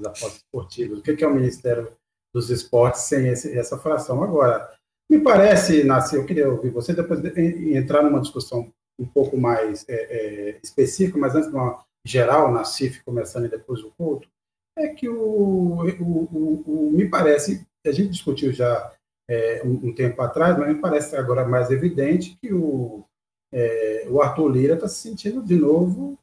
[0.07, 0.99] apostas esportivas.
[0.99, 1.91] O que é o Ministério
[2.35, 4.23] dos Esportes sem essa fração?
[4.23, 4.71] Agora,
[5.11, 9.89] me parece, Nasci, eu queria ouvir você, depois de, entrar numa discussão um pouco mais
[9.89, 14.29] é, é, específica, mas antes de uma geral, na CIF, começando e depois o culto,
[14.77, 18.93] é que o, o, o, o me parece, a gente discutiu já
[19.29, 23.05] é, um, um, tempo atrás, mas me parece agora mais evidente que o,
[23.53, 26.19] é, o Arthur Lira está se sentindo de novo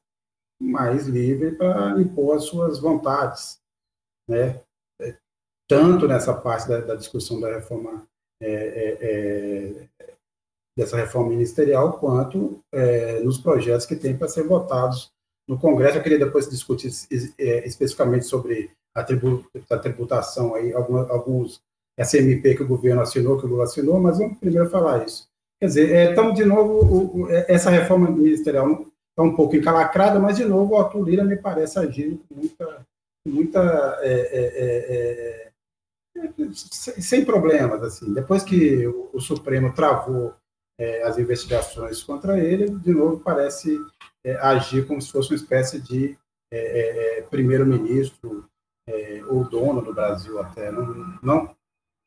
[0.59, 3.59] mais livre para impor as suas vontades
[4.27, 4.59] né?
[5.01, 5.15] É,
[5.67, 8.05] tanto nessa parte da, da discussão da reforma
[8.41, 10.13] é, é, é
[10.77, 15.09] dessa reforma ministerial quanto é, nos projetos que tem para ser votados
[15.47, 15.97] no Congresso.
[15.97, 21.61] Eu queria depois discutir especificamente sobre a, tributação aí alguns, alguns
[21.97, 25.27] SMP que o governo assinou, que o Lula assinou, mas vamos primeiro falar isso.
[25.59, 30.43] Quer dizer, então, de novo, o, essa reforma ministerial está um pouco encalacrada, mas, de
[30.43, 32.85] novo, o Arthur Lira me parece agir com muita
[33.25, 35.51] muita é é, é,
[36.31, 36.51] é,
[37.01, 38.13] sem problemas assim.
[38.13, 40.33] Depois que o, o Supremo travou
[40.79, 43.77] é, as investigações contra ele, de novo parece
[44.39, 46.17] agir como se fosse uma espécie de
[47.29, 48.47] primeiro-ministro
[49.27, 50.71] ou dono do Brasil até.
[50.71, 51.55] Não, não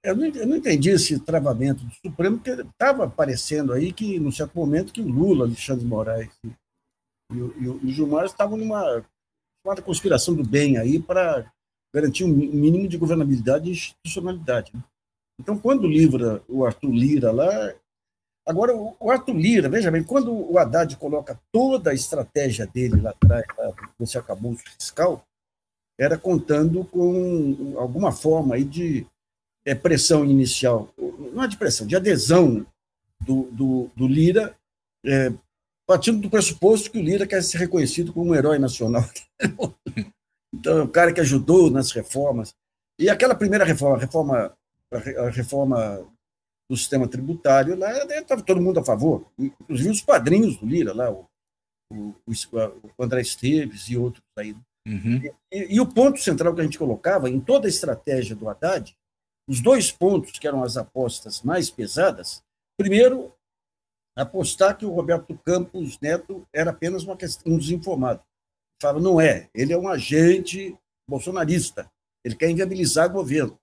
[0.05, 4.31] eu não, eu não, entendi esse travamento do Supremo, porque estava aparecendo aí que, num
[4.31, 6.49] certo momento, que o Lula, Alexandre Moraes e,
[7.33, 9.05] e, e o Gilmar estavam numa
[9.69, 11.51] chamada conspiração do bem aí para
[11.95, 14.73] garantir um mínimo de governabilidade e institucionalidade.
[14.75, 14.83] Né?
[15.39, 17.75] Então, quando livra o Arthur Lira lá,
[18.47, 23.11] Agora, o Arthur Lira, veja bem, quando o Haddad coloca toda a estratégia dele lá
[23.11, 23.45] atrás,
[24.01, 25.23] nesse acabouço fiscal,
[26.01, 29.07] era contando com alguma forma aí de
[29.67, 32.67] é, pressão inicial, não é de pressão, de adesão
[33.21, 34.57] do, do, do Lira,
[35.05, 35.31] é,
[35.89, 39.09] partindo do pressuposto que o Lira quer ser reconhecido como um herói nacional.
[40.55, 42.55] então, o cara que ajudou nas reformas.
[43.01, 44.57] E aquela primeira reforma, a reforma,
[44.93, 46.07] a reforma
[46.71, 51.11] do sistema tributário, lá estava todo mundo a favor, inclusive os padrinhos do Lira, lá,
[51.11, 51.27] o,
[51.91, 54.55] o, o André Esteves e outros aí.
[54.87, 55.23] Uhum.
[55.51, 58.95] E, e, o ponto central que a gente colocava em toda a estratégia do Haddad,
[59.49, 62.43] os dois pontos que eram as apostas mais pesadas,
[62.79, 63.33] primeiro,
[64.23, 68.23] apostar que o Roberto Campos Neto era apenas uma questão, um desinformado.
[68.81, 70.77] Fala, não é, ele é um agente
[71.09, 71.91] bolsonarista,
[72.25, 73.59] ele quer inviabilizar o governo.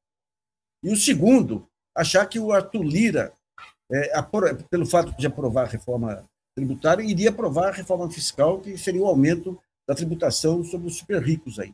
[0.84, 3.34] E o segundo, achar que o Arthur Lira,
[3.92, 4.10] é,
[4.70, 9.08] pelo fato de aprovar a reforma tributária, iria aprovar a reforma fiscal, que seria o
[9.08, 11.74] aumento da tributação sobre os super ricos aí.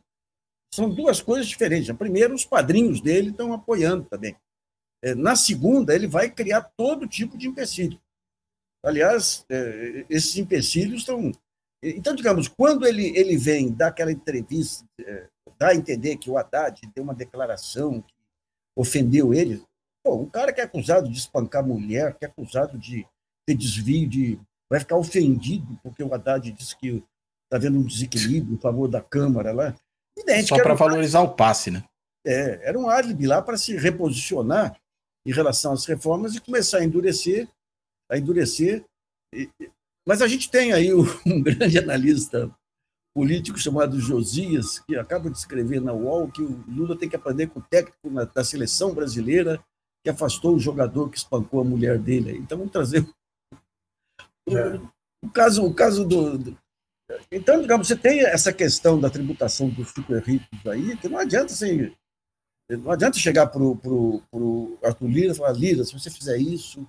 [0.74, 1.90] São duas coisas diferentes.
[1.90, 4.36] A primeira, os padrinhos dele estão apoiando também.
[5.02, 8.00] É, na segunda, ele vai criar todo tipo de empecilho.
[8.84, 11.32] Aliás, é, esses empecilhos estão.
[11.82, 15.26] Então, digamos, quando ele, ele vem dar aquela entrevista, é,
[15.58, 18.14] dá a entender que o Haddad deu uma declaração que
[18.76, 19.62] ofendeu ele,
[20.02, 23.06] Pô, um cara que é acusado de espancar mulher, que é acusado de
[23.46, 24.40] ter desvio de.
[24.68, 26.88] vai ficar ofendido porque o Haddad disse que
[27.44, 29.74] está havendo um desequilíbrio em favor da Câmara lá.
[30.16, 31.84] Evidente, Só para um valorizar o passe, né?
[32.26, 34.76] É, era um álibi lá para se reposicionar
[35.24, 37.48] em relação às reformas e começar a endurecer,
[38.10, 38.84] a endurecer.
[40.06, 42.50] Mas a gente tem aí um grande analista
[43.14, 47.48] político chamado Josias, que acaba de escrever na UOL que o Lula tem que aprender
[47.48, 49.62] com o técnico da seleção brasileira
[50.02, 52.36] que afastou o jogador que espancou a mulher dele.
[52.38, 53.06] Então vamos trazer
[54.48, 54.80] é.
[55.22, 56.58] o, caso, o caso do, do,
[57.30, 61.52] Então, digamos, você tem essa questão da tributação dos super ricos aí, que não adianta
[61.52, 61.92] você.
[62.70, 66.86] Não adianta chegar para o Arthur Lira e falar, Lira, se você fizer isso,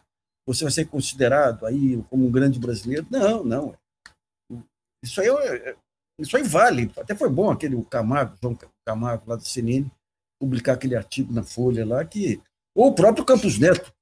[0.47, 3.07] você vai ser considerado aí como um grande brasileiro.
[3.09, 3.77] Não, não.
[5.03, 5.27] Isso aí,
[6.19, 6.91] isso aí vale.
[6.97, 9.89] Até foi bom aquele Camargo, João Camargo, lá do CNN,
[10.41, 12.41] publicar aquele artigo na Folha lá que
[12.75, 13.93] ou o próprio Campos Neto.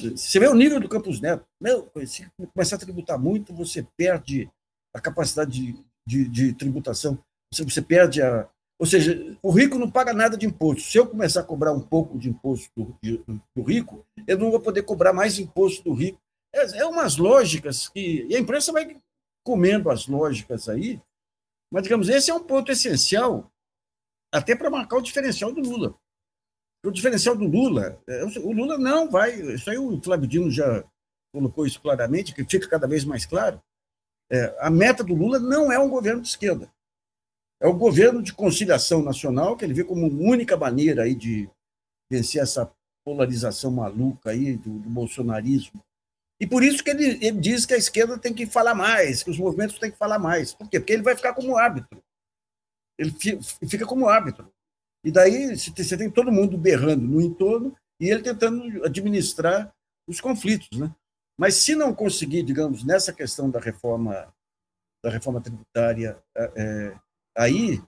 [0.00, 1.46] Você vê o nível do Campos Neto.
[1.60, 4.50] Meu, se começar a tributar muito, você perde
[4.94, 7.18] a capacidade de, de, de tributação.
[7.52, 8.48] Você, você perde a.
[8.78, 10.82] Ou seja, o rico não paga nada de imposto.
[10.82, 12.70] Se eu começar a cobrar um pouco de imposto
[13.02, 16.20] do, do rico, eu não vou poder cobrar mais imposto do rico.
[16.54, 18.26] É, é umas lógicas que.
[18.28, 19.00] E a imprensa vai
[19.44, 21.00] comendo as lógicas aí.
[21.72, 23.50] Mas, digamos, esse é um ponto essencial
[24.32, 25.94] até para marcar o diferencial do Lula.
[26.84, 29.34] O diferencial do Lula, é, o Lula não vai.
[29.34, 30.84] Isso aí o Flávio Dino já
[31.34, 33.60] colocou isso claramente, que fica cada vez mais claro.
[34.30, 36.70] É, a meta do Lula não é um governo de esquerda.
[37.60, 41.48] É o governo de conciliação nacional, que ele vê como única maneira aí de
[42.10, 42.70] vencer essa
[43.04, 45.82] polarização maluca aí do, do bolsonarismo.
[46.40, 49.30] E por isso que ele, ele, diz que a esquerda tem que falar mais, que
[49.30, 50.52] os movimentos têm que falar mais.
[50.52, 50.78] Por quê?
[50.78, 52.02] Porque ele vai ficar como árbitro.
[52.98, 53.14] Ele
[53.68, 54.52] fica como árbitro.
[55.04, 59.72] E daí você tem todo mundo berrando no entorno e ele tentando administrar
[60.06, 60.94] os conflitos, né?
[61.38, 64.32] Mas se não conseguir, digamos, nessa questão da reforma
[65.04, 67.00] da reforma tributária, é, é
[67.36, 67.82] aí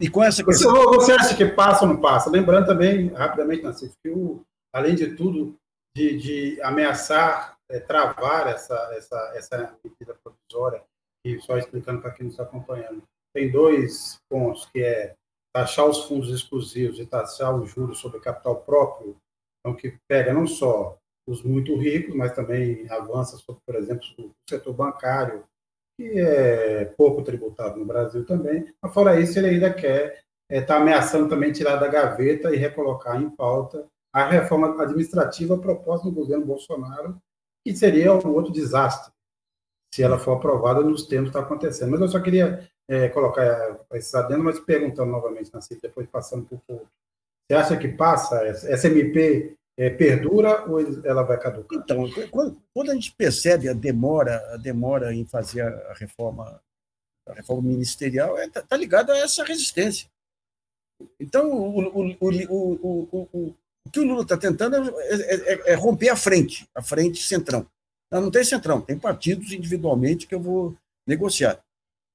[0.00, 0.72] e com essa questão...
[0.72, 2.30] você, você acha que passa ou não passa?
[2.30, 5.56] Lembrando também rapidamente, Nassif, que o, além de tudo
[5.96, 10.82] de, de ameaçar é, travar essa essa essa medida provisória
[11.24, 13.02] e só explicando para quem nos está acompanhando,
[13.34, 15.14] tem dois pontos que é
[15.52, 19.16] taxar os fundos exclusivos e taxar os juros sobre capital próprio,
[19.60, 24.30] então que pega não só os muito ricos, mas também avança sobre, por exemplo, o
[24.48, 25.44] setor bancário,
[25.98, 28.72] que é pouco tributado no Brasil também.
[28.80, 32.56] Mas fora isso, ele ainda quer está é, tá ameaçando também tirar da gaveta e
[32.56, 37.20] recolocar em pauta a reforma administrativa proposta no governo Bolsonaro,
[37.66, 39.12] que seria um outro desastre
[39.92, 41.90] se ela for aprovada nos termos que está acontecendo.
[41.90, 46.60] Mas eu só queria é, colocar esses adendos, mas perguntando novamente, Nancy, depois passando por
[46.68, 46.88] outro.
[47.50, 48.46] Você acha que passa?
[48.46, 51.78] Essa MP é, perdura ou ela vai caducar?
[51.78, 52.04] Então,
[52.74, 56.60] quando, a gente percebe a demora, a demora em fazer a reforma,
[57.28, 60.08] a reforma ministerial, está é, tá ligado a essa resistência.
[61.20, 62.16] Então, o, o,
[62.50, 63.54] o, o,
[63.92, 67.64] que o Lula está tentando é, é, é, romper a frente, a frente centrão.
[68.10, 70.76] Não, não tem centrão, tem partidos individualmente que eu vou
[71.06, 71.62] negociar.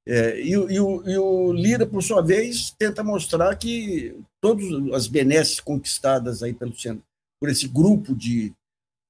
[0.06, 5.08] É, e, e, o, e, o, Lira, por sua vez, tenta mostrar que todas as
[5.08, 6.74] benesses conquistadas aí pelo
[7.44, 8.56] por esse grupo de,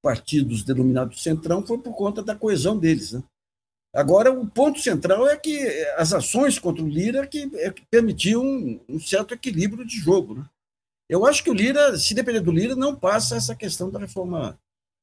[0.02, 3.12] partidos denominados Centrão foi por conta da coesão deles.
[3.12, 3.22] Né?
[3.94, 5.56] Agora, o ponto central é que
[5.96, 10.34] as ações contra o Lira que, é permitiam um, um, certo equilíbrio de jogo.
[10.34, 10.50] Né?
[11.08, 14.58] Eu acho que o Lira, se depender do Lira, não passa essa questão da reforma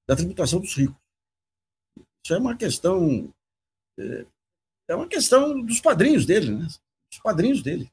[0.10, 0.98] da tributação dos ricos.
[2.26, 3.34] Isso é uma questão
[3.98, 4.26] é,
[4.90, 6.66] é uma questão dos padrinhos dele, né?
[7.10, 7.90] Dos padrinhos dele.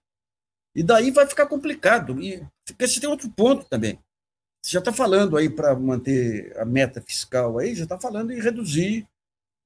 [0.75, 2.21] E daí vai ficar complicado.
[2.21, 4.01] E porque você tem outro ponto também.
[4.69, 8.39] Você já está falando aí para manter a meta fiscal aí, já está falando em
[8.39, 9.09] reduzir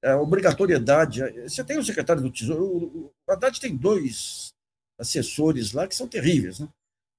[0.01, 1.19] a obrigatoriedade.
[1.41, 4.53] Você tem o secretário do Tesouro, o Haddad tem dois
[4.97, 6.69] assessores lá que são terríveis, né?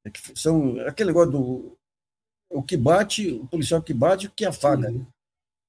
[0.03, 1.77] É que são aquele negócio do
[2.51, 4.91] o que bate, o policial que bate, o que afaga.
[4.91, 5.07] Uhum.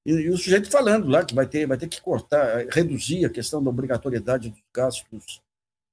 [0.06, 3.30] E, e, o sujeito falando lá que vai ter, vai ter que cortar, reduzir a
[3.30, 5.42] questão da obrigatoriedade dos gastos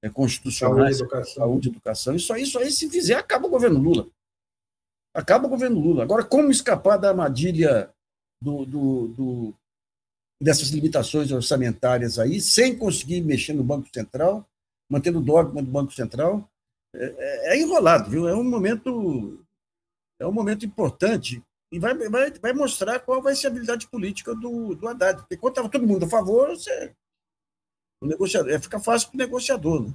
[0.00, 1.34] é, constitucionais, saúde, educação.
[1.34, 2.14] saúde, educação.
[2.14, 4.06] Isso aí, isso aí, se fizer, acaba o governo Lula.
[5.14, 6.02] Acaba o governo Lula.
[6.02, 7.90] Agora, como escapar da armadilha
[8.40, 9.54] do, do, do
[10.40, 14.48] dessas limitações orçamentárias aí, sem conseguir mexer no Banco Central,
[14.90, 16.48] mantendo o dogma do Banco Central,
[16.94, 18.28] é, é, é enrolado, viu?
[18.28, 19.38] É um momento
[20.20, 21.42] é um momento importante
[21.72, 25.20] e vai, vai, vai mostrar qual vai ser a habilidade política do, do Haddad.
[25.20, 26.94] Porque quando estava todo mundo a favor, você,
[28.00, 29.86] o negociador, é, fica fácil para o negociador.
[29.86, 29.94] Né?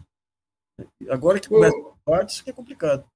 [1.10, 3.08] Agora que começa a partes, que é complicado.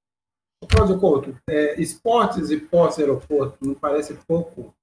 [0.68, 4.74] Cláudio Couto, é, esportes e pós-aeroporto não parece pouco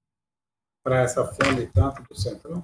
[0.83, 2.63] para essa fome tanto do Centrão?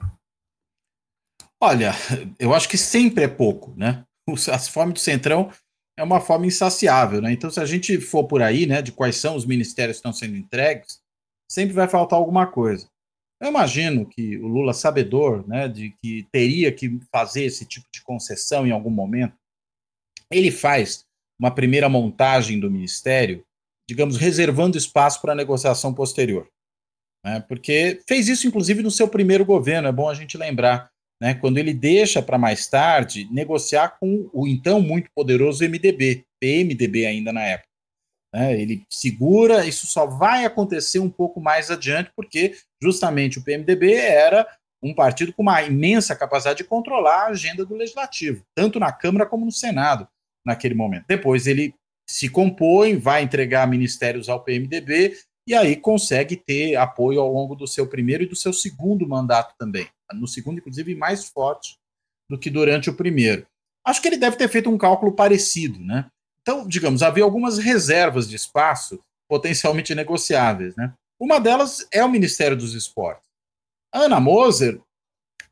[1.61, 1.93] Olha,
[2.37, 4.05] eu acho que sempre é pouco, né?
[4.51, 5.51] As fomes do Centrão
[5.97, 7.31] é uma fome insaciável, né?
[7.31, 10.13] Então, se a gente for por aí, né, de quais são os ministérios que estão
[10.13, 10.99] sendo entregues,
[11.49, 12.89] sempre vai faltar alguma coisa.
[13.41, 18.01] Eu imagino que o Lula, sabedor, né, de que teria que fazer esse tipo de
[18.03, 19.37] concessão em algum momento,
[20.31, 21.05] ele faz
[21.39, 23.43] uma primeira montagem do ministério,
[23.89, 26.47] digamos, reservando espaço para negociação posterior
[27.25, 31.33] né, porque fez isso inclusive no seu primeiro governo, é bom a gente lembrar, né,
[31.33, 37.33] quando ele deixa para mais tarde negociar com o então muito poderoso MDB, PMDB ainda
[37.33, 37.69] na época.
[38.33, 43.93] Né, ele segura, isso só vai acontecer um pouco mais adiante, porque justamente o PMDB
[43.93, 44.47] era
[44.83, 49.25] um partido com uma imensa capacidade de controlar a agenda do legislativo, tanto na Câmara
[49.25, 50.07] como no Senado,
[50.45, 51.05] naquele momento.
[51.07, 51.73] Depois ele
[52.07, 55.17] se compõe, vai entregar ministérios ao PMDB
[55.47, 59.55] e aí consegue ter apoio ao longo do seu primeiro e do seu segundo mandato
[59.57, 59.87] também.
[60.13, 61.77] No segundo, inclusive, mais forte
[62.29, 63.45] do que durante o primeiro.
[63.85, 66.07] Acho que ele deve ter feito um cálculo parecido, né?
[66.41, 70.93] Então, digamos, havia algumas reservas de espaço potencialmente negociáveis, né?
[71.19, 73.25] Uma delas é o Ministério dos Esportes.
[73.93, 74.81] A Ana Moser,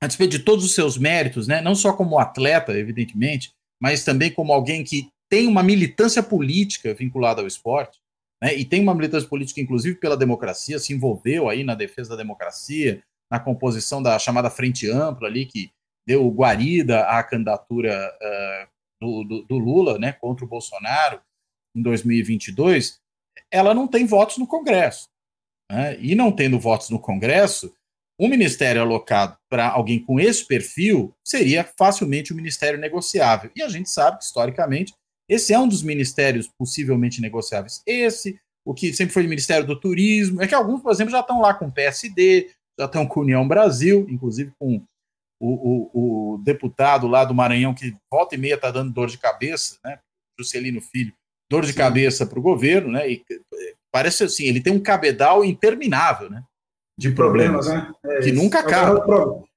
[0.01, 3.53] a despeito de todos os seus méritos, né, não só como atleta, evidentemente,
[3.83, 7.99] mas também como alguém que tem uma militância política vinculada ao esporte,
[8.41, 12.15] né, e tem uma militância política, inclusive pela democracia, se envolveu aí na defesa da
[12.15, 15.69] democracia, na composição da chamada Frente Ampla ali, que
[16.07, 18.67] deu guarida à candidatura uh,
[19.01, 21.19] do, do, do, Lula né, contra o Bolsonaro
[21.75, 23.01] em 2022,
[23.51, 25.09] ela não tem votos no Congresso.
[25.69, 27.75] Né, e não tendo votos no Congresso,
[28.23, 33.51] um ministério alocado para alguém com esse perfil seria facilmente um ministério negociável.
[33.53, 34.93] E a gente sabe que, historicamente,
[35.27, 37.81] esse é um dos ministérios possivelmente negociáveis.
[37.85, 41.19] Esse, o que sempre foi o Ministério do Turismo, é que alguns, por exemplo, já
[41.19, 42.49] estão lá com o PSD,
[42.79, 44.81] já estão com União Brasil, inclusive com
[45.41, 45.49] o,
[45.91, 49.77] o, o deputado lá do Maranhão, que volta e meia está dando dor de cabeça,
[49.83, 49.99] né?
[50.39, 51.13] Juscelino Filho,
[51.51, 51.77] dor de Sim.
[51.77, 53.11] cabeça para o governo, né?
[53.11, 53.23] E
[53.91, 56.41] parece assim, ele tem um cabedal interminável, né?
[56.97, 58.17] De problemas, problemas né?
[58.17, 59.05] É que nunca acaba.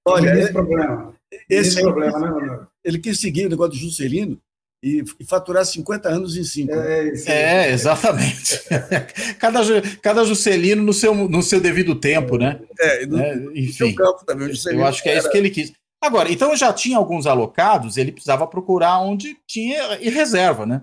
[0.04, 1.14] Olha, esse problema.
[1.48, 2.66] Esse, esse problema, né, Manuel?
[2.84, 4.40] Ele quis seguir o negócio do Juscelino,
[4.82, 6.72] e, e faturar 50 anos em 5.
[6.72, 8.60] É, é, exatamente.
[9.38, 9.60] cada,
[10.00, 12.60] cada Juscelino no seu, no seu devido tempo, né?
[12.78, 13.94] É, no, é, enfim.
[13.94, 15.20] campo também, eu acho que é era...
[15.20, 15.72] isso que ele quis.
[16.00, 20.82] Agora, então já tinha alguns alocados, ele precisava procurar onde tinha e reserva, né?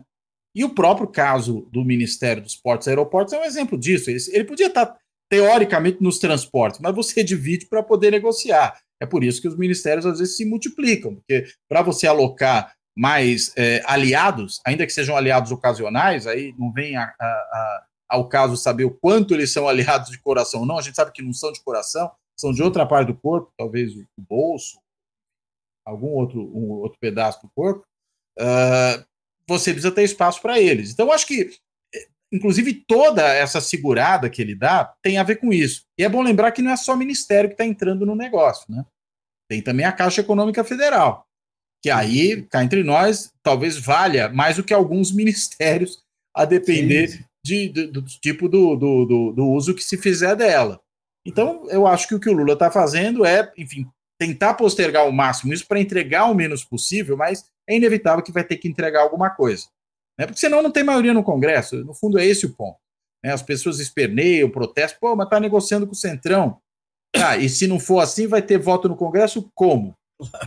[0.55, 4.09] E o próprio caso do Ministério dos Portos e Aeroportos é um exemplo disso.
[4.09, 4.95] Ele, ele podia estar,
[5.33, 8.79] teoricamente, nos transportes, mas você divide para poder negociar.
[9.01, 13.51] É por isso que os ministérios às vezes se multiplicam, porque para você alocar mais
[13.57, 18.55] é, aliados, ainda que sejam aliados ocasionais, aí não vem a, a, a, ao caso
[18.55, 21.51] saber o quanto eles são aliados de coração não, a gente sabe que não são
[21.51, 24.77] de coração, são de outra parte do corpo, talvez o bolso,
[25.83, 27.83] algum outro, um outro pedaço do corpo,
[28.39, 29.03] uh,
[29.47, 30.91] você precisa ter espaço para eles.
[30.91, 31.49] Então, acho que,
[32.33, 35.83] inclusive, toda essa segurada que ele dá tem a ver com isso.
[35.97, 38.65] E é bom lembrar que não é só o Ministério que está entrando no negócio,
[38.67, 38.83] né?
[39.49, 41.27] Tem também a Caixa Econômica Federal
[41.83, 46.01] que aí, cá entre nós, talvez valha mais do que alguns ministérios,
[46.33, 50.79] a depender de, de, do tipo do, do, do, do, uso que se fizer dela.
[51.27, 53.85] Então, eu acho que o que o Lula está fazendo é, enfim,
[54.17, 58.43] tentar postergar ao máximo isso para entregar o menos possível, mas é inevitável que vai
[58.43, 59.67] ter que entregar alguma coisa.
[60.19, 60.25] Né?
[60.25, 61.83] Porque senão não tem maioria no Congresso.
[61.83, 62.77] No fundo, é esse o ponto.
[63.23, 63.31] Né?
[63.31, 66.59] As pessoas esperneiam, protestam, pô, mas está negociando com o Centrão.
[67.15, 69.95] Ah, e se não for assim, vai ter voto no Congresso como?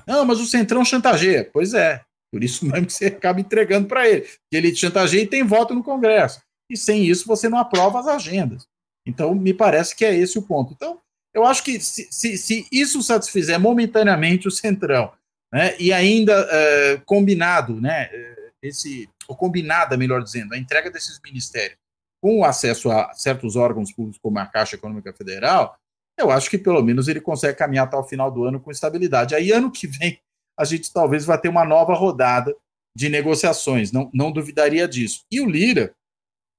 [0.06, 1.48] Não, mas o Centrão chantageia.
[1.52, 2.02] Pois é,
[2.32, 4.22] por isso mesmo que você acaba entregando para ele.
[4.50, 6.40] Que ele chantageia e tem voto no Congresso.
[6.70, 8.66] E sem isso você não aprova as agendas.
[9.06, 10.72] Então, me parece que é esse o ponto.
[10.72, 11.00] Então,
[11.32, 15.12] eu acho que se, se, se isso satisfizer momentaneamente o Centrão,
[15.52, 18.10] né, e ainda é, combinado, né,
[18.62, 21.78] esse, ou combinada, melhor dizendo, a entrega desses ministérios
[22.20, 25.78] com o acesso a certos órgãos públicos, como a Caixa Econômica Federal,
[26.18, 29.34] eu acho que pelo menos ele consegue caminhar até o final do ano com estabilidade.
[29.34, 30.18] Aí, ano que vem,
[30.58, 32.54] a gente talvez vai ter uma nova rodada
[32.96, 35.24] de negociações, não, não duvidaria disso.
[35.30, 35.94] E o Lira,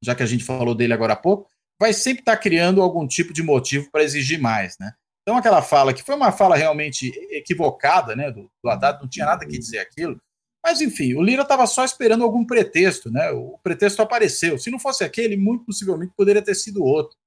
[0.03, 1.49] já que a gente falou dele agora há pouco,
[1.81, 4.93] vai sempre estar criando algum tipo de motivo para exigir mais, né?
[5.23, 9.25] Então, aquela fala, que foi uma fala realmente equivocada, né, do, do Haddad, não tinha
[9.25, 10.21] nada que dizer aquilo,
[10.63, 13.31] mas, enfim, o Lira estava só esperando algum pretexto, né?
[13.31, 14.57] O pretexto apareceu.
[14.57, 17.17] Se não fosse aquele, muito possivelmente poderia ter sido outro.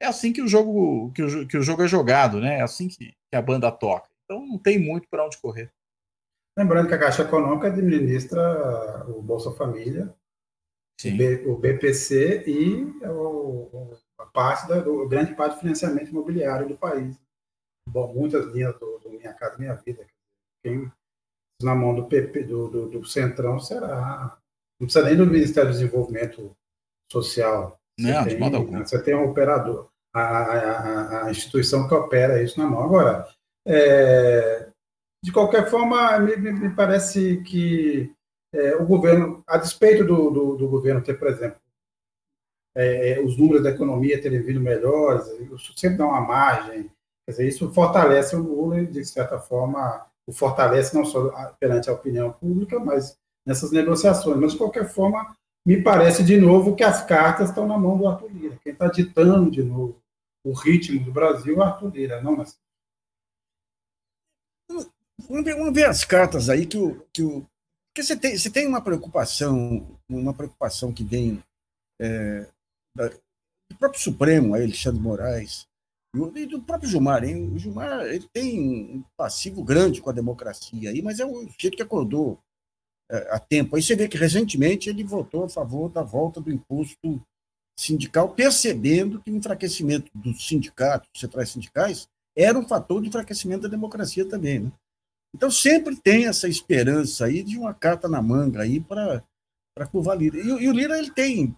[0.00, 2.58] É assim que o jogo, que o, que o jogo é jogado, né?
[2.58, 4.08] É assim que, que a banda toca.
[4.24, 5.72] Então não tem muito para onde correr.
[6.56, 10.14] Lembrando que a Caixa Econômica administra o Bolsa Família,
[11.46, 17.18] o BPC e o, a parte da, do, grande parte do financiamento imobiliário do país.
[17.88, 20.06] Bom, muitas linhas do, do Minha Casa Minha Vida.
[20.62, 20.92] Quem
[21.62, 24.36] na mão do PP, do, do, do Centrão será.
[24.80, 26.56] Não precisa nem do Ministério do Desenvolvimento
[27.10, 27.78] Social.
[27.98, 28.78] Não, tem, modo algum.
[28.78, 32.82] Você tem um operador a, a, a, instituição que opera isso na mão.
[32.82, 33.28] Agora,
[33.66, 34.68] é,
[35.22, 38.12] de qualquer forma, me, me parece que
[38.52, 41.60] é, o governo, a despeito do, do, do governo ter, por exemplo,
[42.74, 46.90] é, os números da economia terem vindo melhores, isso sempre dá uma margem,
[47.26, 51.90] quer dizer, isso fortalece o Lula e, de certa forma, o fortalece não só perante
[51.90, 53.16] a opinião pública, mas
[53.46, 54.38] nessas negociações.
[54.38, 58.06] Mas, de qualquer forma, me parece de novo que as cartas estão na mão do
[58.06, 58.58] Arthur Lira.
[58.62, 60.00] Quem está ditando de novo
[60.44, 62.58] o ritmo do Brasil, é Arthur Lira, não mas
[65.28, 67.00] Vamos ver, vamos ver as cartas aí que o.
[67.12, 67.46] Que o
[67.92, 71.42] porque você tem, você tem uma preocupação, uma preocupação que vem
[72.00, 72.48] é,
[72.96, 75.68] da, do próprio Supremo, aí, Alexandre Moraes,
[76.14, 77.24] e do próprio Gilmar.
[77.24, 77.50] Hein?
[77.54, 78.60] O Gilmar ele tem
[78.96, 82.38] um passivo grande com a democracia aí, mas é um jeito que acordou
[83.10, 83.76] é, a tempo.
[83.76, 87.22] Aí você vê que recentemente ele votou a favor da volta do imposto
[87.78, 93.68] sindical, percebendo que o enfraquecimento dos sindicatos, centrais sindicais, era um fator de enfraquecimento da
[93.68, 94.60] democracia também.
[94.60, 94.72] Né?
[95.34, 99.22] Então, sempre tem essa esperança aí de uma carta na manga aí para
[99.90, 100.38] curvar Lira.
[100.38, 101.56] E, e, o Lira, ele tem.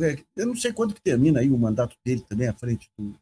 [0.00, 3.14] É, eu não sei quando que termina aí o mandato dele também, à frente do.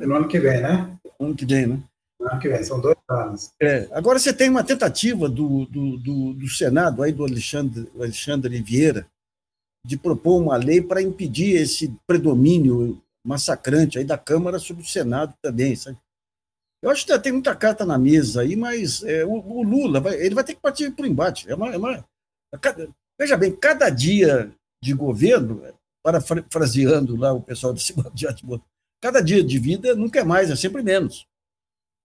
[0.00, 0.98] No ano que vem, né?
[1.20, 1.82] Ano que vem, né?
[2.20, 3.52] No ano que vem, são dois anos.
[3.60, 8.62] É, agora você tem uma tentativa do, do, do, do Senado, aí do Alexandre, Alexandre
[8.62, 9.06] Vieira,
[9.84, 15.34] de propor uma lei para impedir esse predomínio massacrante aí da Câmara sobre o Senado
[15.42, 15.98] também, sabe?
[16.82, 20.16] Eu acho que tem muita carta na mesa aí, mas é, o, o, Lula vai,
[20.16, 21.50] ele vai ter que partir para o embate.
[21.50, 22.04] É uma, é uma,
[23.18, 25.62] veja bem, cada dia de governo,
[26.02, 28.26] parafraseando lá o pessoal de cima de
[29.04, 31.26] cada dia de vida nunca é mais, é sempre menos.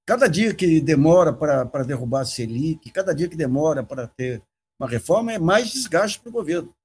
[0.05, 4.43] Cada dia que demora para derrubar a Selic, cada dia que demora para ter
[4.77, 6.75] uma reforma, é mais desgaste para o governo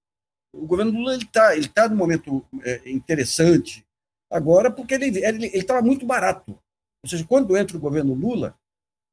[0.54, 3.84] o governo Lula está ele tá num momento é, interessante
[4.30, 6.52] agora porque ele estava muito barato.
[7.02, 8.56] Ou seja, quando entra o governo Lula,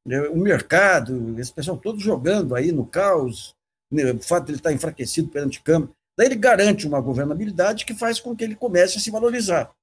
[0.06, 3.56] né, o mercado, esse pessoal todo jogando aí no caos,
[3.90, 7.00] né, o fato de ele estar tá enfraquecido perante a Câmara, daí ele garante uma
[7.00, 9.74] governabilidade que faz com que ele comece a se valorizar.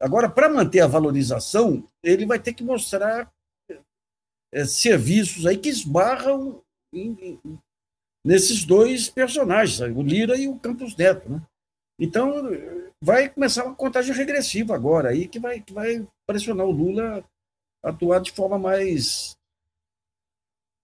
[0.00, 3.32] Agora, para manter a valorização, ele vai ter que mostrar
[4.52, 7.58] é, serviços aí que esbarram em, em,
[8.24, 11.28] nesses dois personagens, o Lira e o Campos Neto.
[11.28, 11.42] Né?
[11.98, 12.42] Então,
[13.00, 17.24] vai começar uma contagem regressiva agora, aí que vai, que vai pressionar o Lula
[17.82, 19.36] a atuar de forma mais,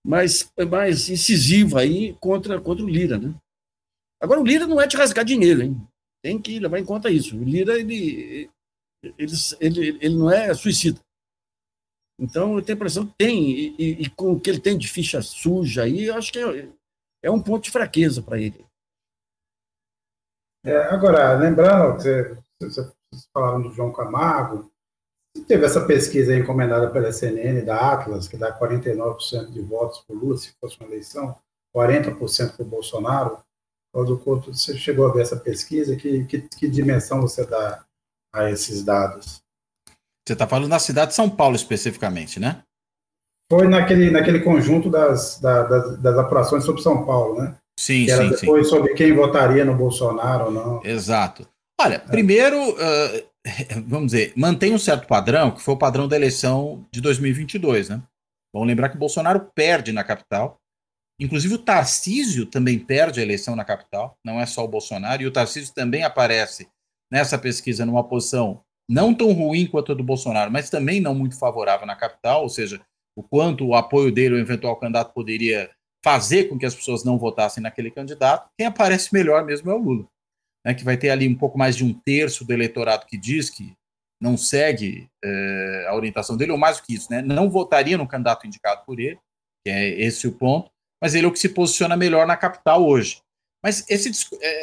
[0.06, 3.18] mais, mais incisiva aí contra, contra o Lira.
[3.18, 3.34] Né?
[4.20, 5.88] Agora, o Lira não é de rasgar dinheiro, hein?
[6.22, 7.36] tem que levar em conta isso.
[7.36, 8.48] O Lira ele,
[9.02, 11.00] ele, ele, ele não é suicida.
[12.18, 14.78] Então, eu tenho a impressão que tem, e, e, e, com o que ele tem
[14.78, 16.68] de ficha suja aí, eu acho que é,
[17.24, 18.64] é um ponto de fraqueza para ele.
[20.64, 22.92] É, agora, lembrando, você, vocês
[23.34, 24.70] falaram do João Camargo,
[25.48, 30.38] teve essa pesquisa encomendada pela CNN da Atlas, que dá 49% de votos por Lula,
[30.38, 31.36] se fosse uma eleição,
[31.74, 33.42] 40% para o Bolsonaro.
[34.24, 35.96] Couto, você chegou a ver essa pesquisa?
[35.96, 37.84] Que, que, que dimensão você dá
[38.34, 39.42] a esses dados?
[40.26, 42.62] Você está falando da cidade de São Paulo especificamente, né?
[43.50, 47.54] Foi naquele, naquele conjunto das, da, das, das apurações sobre São Paulo, né?
[47.78, 48.70] Sim, que era sim, depois sim.
[48.70, 50.84] sobre quem votaria no Bolsonaro ou não.
[50.84, 51.46] Exato.
[51.80, 53.26] Olha, primeiro, uh,
[53.86, 58.02] vamos dizer, mantém um certo padrão, que foi o padrão da eleição de 2022, né?
[58.54, 60.58] Vamos lembrar que o Bolsonaro perde na capital.
[61.18, 65.26] Inclusive o Tarcísio também perde a eleição na capital, não é só o Bolsonaro, e
[65.26, 66.68] o Tarcísio também aparece
[67.12, 71.38] nessa pesquisa numa posição não tão ruim quanto a do Bolsonaro, mas também não muito
[71.38, 72.80] favorável na capital, ou seja,
[73.14, 75.70] o quanto o apoio dele, o eventual candidato, poderia
[76.02, 78.48] fazer com que as pessoas não votassem naquele candidato.
[78.58, 80.08] Quem aparece melhor mesmo é o Lula,
[80.66, 83.50] né, que vai ter ali um pouco mais de um terço do eleitorado que diz
[83.50, 83.74] que
[84.20, 88.08] não segue é, a orientação dele, ou mais do que isso, né, não votaria no
[88.08, 89.18] candidato indicado por ele,
[89.64, 92.86] que é esse o ponto, mas ele é o que se posiciona melhor na capital
[92.86, 93.20] hoje.
[93.62, 94.10] Mas esse,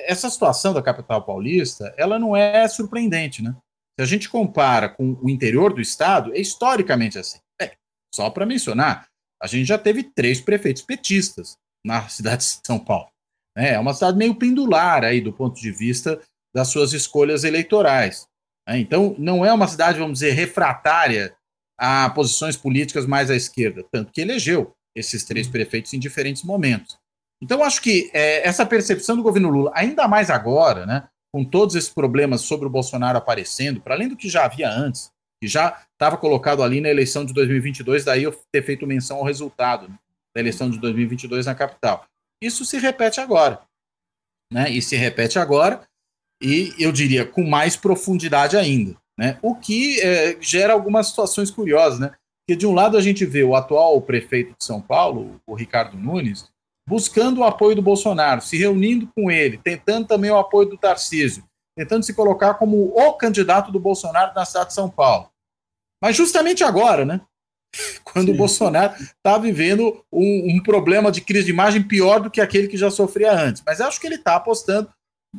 [0.05, 3.55] essa situação da capital paulista, ela não é surpreendente, né?
[3.97, 7.39] Se a gente compara com o interior do estado, é historicamente assim.
[7.61, 7.73] É,
[8.13, 9.07] só para mencionar,
[9.41, 13.09] a gente já teve três prefeitos petistas na cidade de São Paulo.
[13.57, 13.73] Né?
[13.73, 16.21] É uma cidade meio pendular aí do ponto de vista
[16.53, 18.27] das suas escolhas eleitorais.
[18.67, 18.79] Né?
[18.79, 21.35] Então, não é uma cidade, vamos dizer, refratária
[21.77, 26.98] a posições políticas mais à esquerda, tanto que elegeu esses três prefeitos em diferentes momentos.
[27.41, 31.75] Então, acho que é, essa percepção do governo Lula, ainda mais agora, né, com todos
[31.75, 35.11] esses problemas sobre o Bolsonaro aparecendo, para além do que já havia antes,
[35.41, 39.23] que já estava colocado ali na eleição de 2022, daí eu ter feito menção ao
[39.23, 39.97] resultado né,
[40.35, 42.05] da eleição de 2022 na capital.
[42.43, 43.61] Isso se repete agora.
[44.51, 45.87] Né, e se repete agora,
[46.41, 48.97] e eu diria com mais profundidade ainda.
[49.17, 52.11] Né, o que é, gera algumas situações curiosas, né?
[52.41, 55.97] Porque de um lado a gente vê o atual prefeito de São Paulo, o Ricardo
[55.97, 56.49] Nunes,
[56.89, 61.43] buscando o apoio do Bolsonaro, se reunindo com ele, tentando também o apoio do Tarcísio,
[61.77, 65.29] tentando se colocar como o candidato do Bolsonaro na cidade de São Paulo.
[66.01, 67.21] Mas justamente agora, né?
[68.03, 68.33] Quando Sim.
[68.33, 72.67] o Bolsonaro está vivendo um, um, problema de crise de imagem pior do que aquele
[72.67, 73.61] que já sofria antes.
[73.63, 74.89] Mas acho que ele está apostando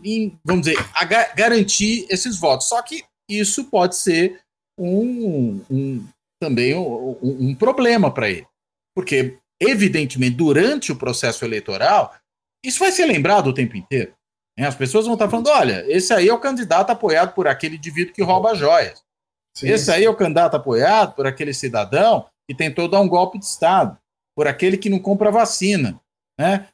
[0.04, 0.78] em, vamos dizer,
[1.08, 2.68] ga garantir esses votos.
[2.68, 4.40] Só que isso pode ser
[4.78, 6.06] um, um
[6.40, 8.46] também um, um problema para ele.
[8.94, 12.14] Porque evidentemente, durante o processo eleitoral,
[12.64, 14.14] isso vai ser lembrado o tempo inteiro.
[14.58, 14.66] Né?
[14.66, 18.14] As pessoas vão estar falando: olha, esse aí é o candidato apoiado por aquele indivíduo
[18.14, 19.02] que rouba joias.
[19.56, 19.68] Sim.
[19.68, 23.44] Esse aí é o candidato apoiado por aquele cidadão que tentou dar um golpe de
[23.44, 23.98] Estado,
[24.34, 26.00] por aquele que não compra vacina.
[26.38, 26.68] Né?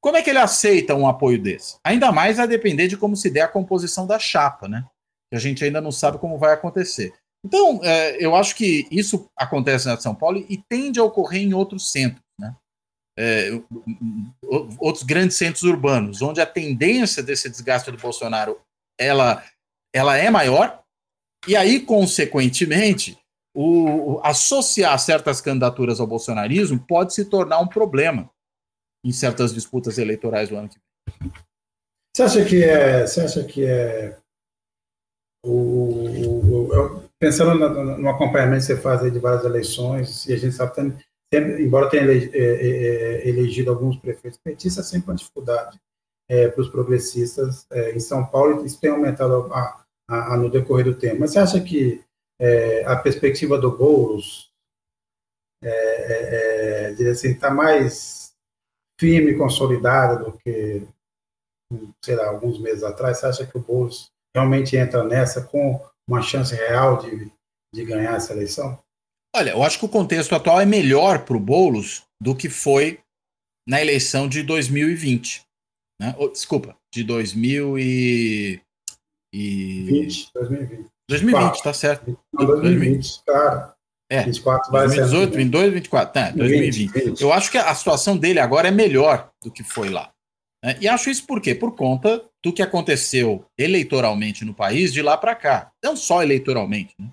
[0.00, 1.78] Como é que ele aceita um apoio desse?
[1.84, 4.84] Ainda mais a depender de como se der a composição da chapa, né?
[5.30, 7.12] Que a gente ainda não sabe como vai acontecer.
[7.46, 11.54] Então, é, eu acho que isso acontece na São Paulo e tende a ocorrer em
[11.54, 12.56] outros centros, né?
[13.16, 13.50] É,
[14.80, 18.60] outros grandes centros urbanos, onde a tendência desse desgaste do Bolsonaro
[18.98, 19.44] ela,
[19.94, 20.82] ela é maior,
[21.46, 23.16] e aí, consequentemente,
[23.54, 28.28] o, associar certas candidaturas ao bolsonarismo pode se tornar um problema
[29.04, 30.78] em certas disputas eleitorais do ano que
[31.20, 31.32] vem.
[32.12, 34.18] Você acha que é, você acha que é
[35.44, 36.35] o,
[37.18, 41.04] pensando no, no, acompanhamento que você faz de várias eleições, e a gente sabe que,
[41.32, 45.80] sempre, embora tenha é, é, é, elegido alguns prefeitos petistas, sempre uma dificuldade
[46.28, 50.50] é, para os progressistas é, em São Paulo, isso tem aumentado a, a, a, no
[50.50, 51.20] decorrer do tempo.
[51.20, 52.04] Mas você acha que
[52.38, 54.52] é, a perspectiva do Boulos
[55.62, 58.34] é, assim, está mais
[59.00, 60.86] firme e consolidada do que,
[62.04, 63.18] sei lá, alguns meses atrás?
[63.18, 67.30] Você acha que o Boulos realmente entra nessa com uma chance real de,
[67.74, 68.78] de ganhar essa eleição?
[69.34, 73.00] Olha, eu acho que o contexto atual é melhor para o Boulos do que foi
[73.68, 75.44] na eleição de 2020.
[76.00, 76.14] Né?
[76.18, 78.60] Oh, desculpa, de 2000 e...
[79.34, 79.84] e...
[79.84, 80.86] 20, 2020.
[81.08, 82.18] 2020, tá certo.
[82.32, 83.76] Não, 2020, cara.
[84.10, 85.36] É, 24 vai 2018, ser...
[85.38, 86.92] 22, 24, tá, 2020.
[86.92, 87.20] 20, 20.
[87.20, 90.12] Eu acho que a situação dele agora é melhor do que foi lá.
[90.66, 90.76] Né?
[90.80, 91.54] E acho isso por quê?
[91.54, 95.70] Por conta do que aconteceu eleitoralmente no país de lá para cá.
[95.82, 97.08] Não só eleitoralmente, né?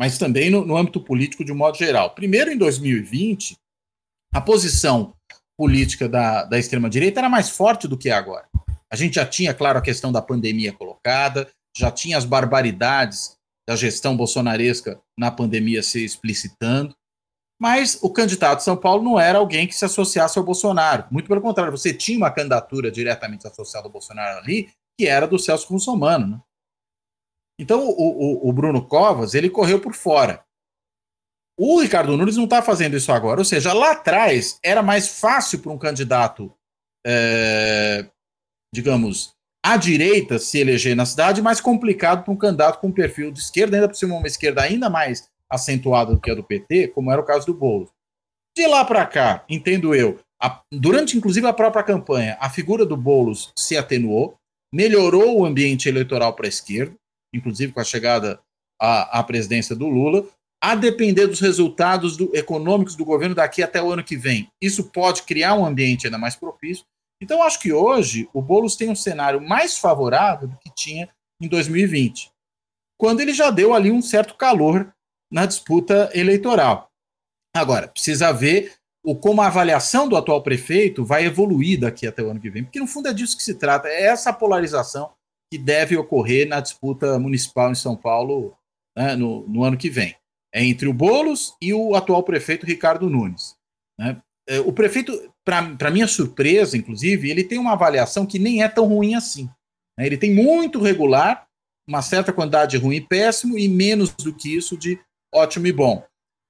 [0.00, 2.14] mas também no, no âmbito político de um modo geral.
[2.14, 3.56] Primeiro, em 2020,
[4.32, 5.12] a posição
[5.58, 8.48] política da, da extrema-direita era mais forte do que é agora.
[8.90, 13.36] A gente já tinha, claro, a questão da pandemia colocada, já tinha as barbaridades
[13.68, 16.94] da gestão bolsonaresca na pandemia se explicitando,
[17.60, 21.06] mas o candidato de São Paulo não era alguém que se associasse ao Bolsonaro.
[21.10, 25.38] Muito pelo contrário, você tinha uma candidatura diretamente associada ao Bolsonaro ali, que era do
[25.38, 26.26] Celso Russomano.
[26.28, 26.40] Né?
[27.60, 30.44] Então, o, o, o, Bruno Covas, ele correu por fora.
[31.58, 33.40] O Ricardo Nunes não está fazendo isso agora.
[33.40, 36.54] Ou seja, lá atrás era mais fácil para um candidato
[37.04, 38.08] é,
[38.74, 39.32] digamos,
[39.64, 43.76] à direita se eleger na cidade, mais complicado para um candidato com perfil de esquerda,
[43.76, 47.20] ainda por cima uma esquerda ainda mais acentuada do que a do PT, como era
[47.20, 47.90] o caso do Boulos.
[48.56, 52.96] De lá para cá, entendo eu, a, durante inclusive a própria campanha, a figura do
[52.96, 54.36] Boulos se atenuou,
[54.72, 56.94] melhorou o ambiente eleitoral para a esquerda,
[57.34, 58.40] inclusive com a chegada
[58.80, 60.26] à, à presidência do Lula,
[60.62, 64.48] a depender dos resultados do, econômicos do governo daqui até o ano que vem.
[64.60, 66.84] Isso pode criar um ambiente ainda mais propício.
[67.22, 71.08] Então, acho que hoje o Boulos tem um cenário mais favorável do que tinha
[71.40, 72.30] em 2020,
[72.98, 74.92] quando ele já deu ali um certo calor
[75.30, 76.90] na disputa eleitoral.
[77.54, 78.74] Agora, precisa ver
[79.04, 82.64] o, como a avaliação do atual prefeito vai evoluir daqui até o ano que vem,
[82.64, 85.10] porque no fundo é disso que se trata, é essa polarização
[85.50, 88.54] que deve ocorrer na disputa municipal em São Paulo
[88.96, 90.14] né, no, no, ano que vem.
[90.54, 93.56] É entre o Bolos e o atual prefeito Ricardo Nunes.
[93.98, 94.20] Né?
[94.46, 98.86] É, o prefeito, para minha surpresa, inclusive, ele tem uma avaliação que nem é tão
[98.86, 99.48] ruim assim.
[99.98, 100.06] Né?
[100.06, 101.46] Ele tem muito regular,
[101.88, 104.98] uma certa quantidade de ruim e péssimo, e menos do que isso de
[105.34, 106.04] ótimo e bom.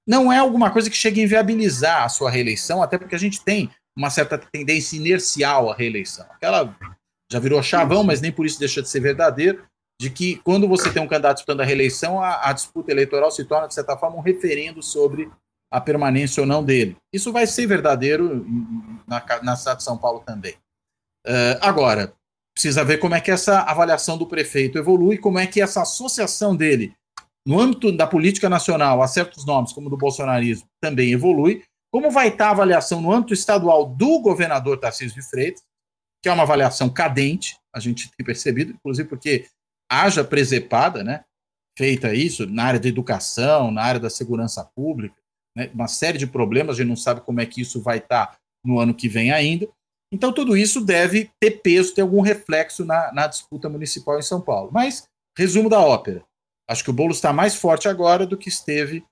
[0.06, 3.44] Não é alguma coisa que chegue a inviabilizar a sua reeleição, até porque a gente
[3.44, 6.24] tem uma certa tendência inercial à reeleição.
[6.30, 6.74] Aquela
[7.30, 9.62] já virou chavão, mas nem por isso deixa de ser verdadeiro,
[10.00, 13.44] de que quando você tem um candidato disputando a reeleição, a, a disputa eleitoral se
[13.44, 15.30] torna, de certa forma, um referendo sobre
[15.70, 16.96] a permanência ou não dele.
[17.12, 18.46] Isso vai ser verdadeiro
[19.06, 20.54] na, cidade de São Paulo também.
[21.26, 22.14] Uh, agora,
[22.54, 26.56] precisa ver como é que essa avaliação do prefeito evolui, como é que essa associação
[26.56, 26.94] dele
[27.48, 31.64] no âmbito da política nacional a certos nomes, como do bolsonarismo, também evolui.
[31.90, 35.62] Como vai estar a avaliação no âmbito estadual do governador Tarcísio de Freitas,
[36.22, 39.46] que é uma avaliação cadente, a gente tem percebido, inclusive porque
[39.90, 41.24] haja presepada, né,
[41.78, 45.16] feita isso na área da educação, na área da segurança pública,
[45.56, 48.36] né, uma série de problemas, a gente não sabe como é que isso vai estar
[48.62, 49.66] no ano que vem ainda.
[50.12, 54.38] Então, tudo isso deve ter peso, ter algum reflexo na, na disputa municipal em São
[54.38, 54.68] Paulo.
[54.70, 56.27] Mas, resumo da ópera:
[56.68, 59.04] acho que o bolo está mais forte agora do que esteve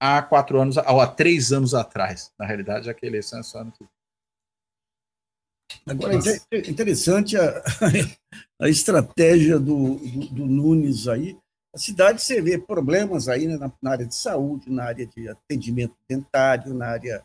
[0.00, 2.32] há quatro anos, ou há três anos atrás.
[2.38, 3.84] Na realidade, já que a eleição é só ano que
[5.86, 7.62] Agora, é interessante a,
[8.60, 11.38] a estratégia do, do, do, Nunes aí.
[11.74, 15.28] A cidade, você vê problemas aí né, na, na, área de saúde, na área de
[15.28, 17.24] atendimento dentário, na área.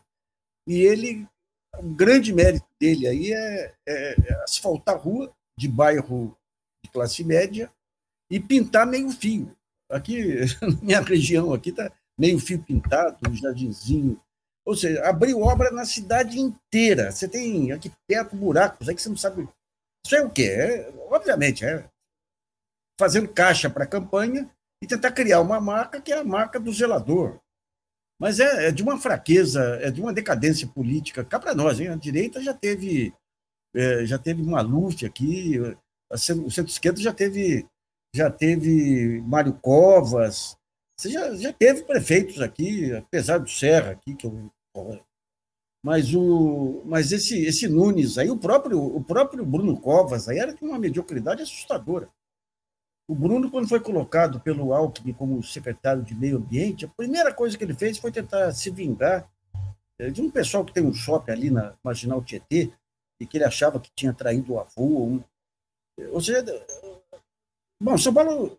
[0.66, 1.26] E ele,
[1.78, 6.36] o grande mérito dele aí é, é, é asfaltar rua de bairro
[6.84, 7.70] de classe média
[8.30, 9.55] e pintar meio fio.
[9.90, 14.20] Aqui, na minha região, aqui está meio fio pintado, um jardinzinho
[14.66, 17.12] ou seja, abriu obra na cidade inteira.
[17.12, 19.48] Você tem aqui perto buracos, aí que você não sabe.
[20.04, 20.42] Isso é o quê?
[20.42, 21.88] É, obviamente, é
[22.98, 24.50] fazendo caixa para a campanha
[24.82, 27.38] e tentar criar uma marca que é a marca do zelador.
[28.18, 31.24] Mas é, é de uma fraqueza, é de uma decadência política.
[31.24, 31.88] Cá para nós, hein?
[31.88, 33.14] a direita já teve,
[33.72, 35.60] é, já teve Maluf aqui,
[36.10, 37.68] o centro-esquerda já teve,
[38.16, 40.56] já teve Mário Covas,
[40.98, 44.50] você já, já teve prefeitos aqui, apesar do Serra aqui, que eu
[45.84, 50.52] mas, o, mas esse, esse Nunes, aí o próprio, o próprio Bruno Covas, aí era
[50.52, 52.08] de uma mediocridade assustadora.
[53.08, 57.56] O Bruno, quando foi colocado pelo Alckmin como secretário de Meio Ambiente, a primeira coisa
[57.56, 59.30] que ele fez foi tentar se vingar
[60.00, 62.72] eh, de um pessoal que tem um shopping ali na Marginal Tietê,
[63.20, 65.04] e que ele achava que tinha traído o avô.
[65.04, 65.24] Um,
[66.10, 66.44] ou seja,
[67.80, 68.58] bom, São Paulo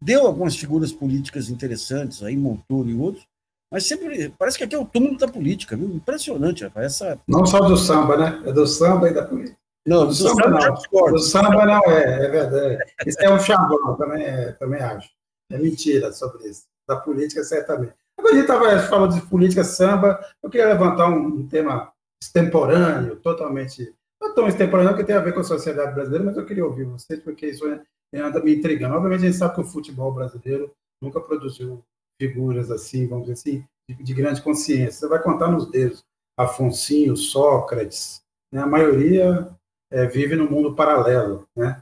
[0.00, 3.26] deu algumas figuras políticas interessantes, aí Montoro e outros,
[3.74, 5.88] mas sempre, parece que aqui é o túmulo da política, viu?
[5.88, 6.86] Impressionante, rapaz.
[6.86, 7.18] Essa...
[7.26, 8.42] Não só do samba, né?
[8.46, 9.58] É do samba e da política.
[9.84, 11.12] Não, do, do samba, samba não.
[11.12, 12.92] Do samba não é, é verdade.
[13.04, 15.10] Isso é um chavão, também, é, também acho.
[15.50, 16.66] É mentira sobre isso.
[16.86, 17.94] Da política, certamente.
[18.16, 23.16] Agora a gente estava falando de política samba, eu queria levantar um, um tema extemporâneo,
[23.16, 23.92] totalmente.
[24.20, 26.84] Não tão extemporâneo que tem a ver com a sociedade brasileira, mas eu queria ouvir
[26.84, 27.64] vocês, porque isso
[28.12, 28.94] anda me intrigando.
[28.94, 30.70] Obviamente, a gente sabe que o futebol brasileiro
[31.02, 31.82] nunca produziu
[32.20, 34.92] figuras assim, vamos dizer assim, de, de grande consciência.
[34.92, 36.04] Você vai contar nos dedos
[36.36, 38.60] Afonso, Sócrates, né?
[38.62, 39.48] a maioria
[39.90, 41.80] é, vive no mundo paralelo, né?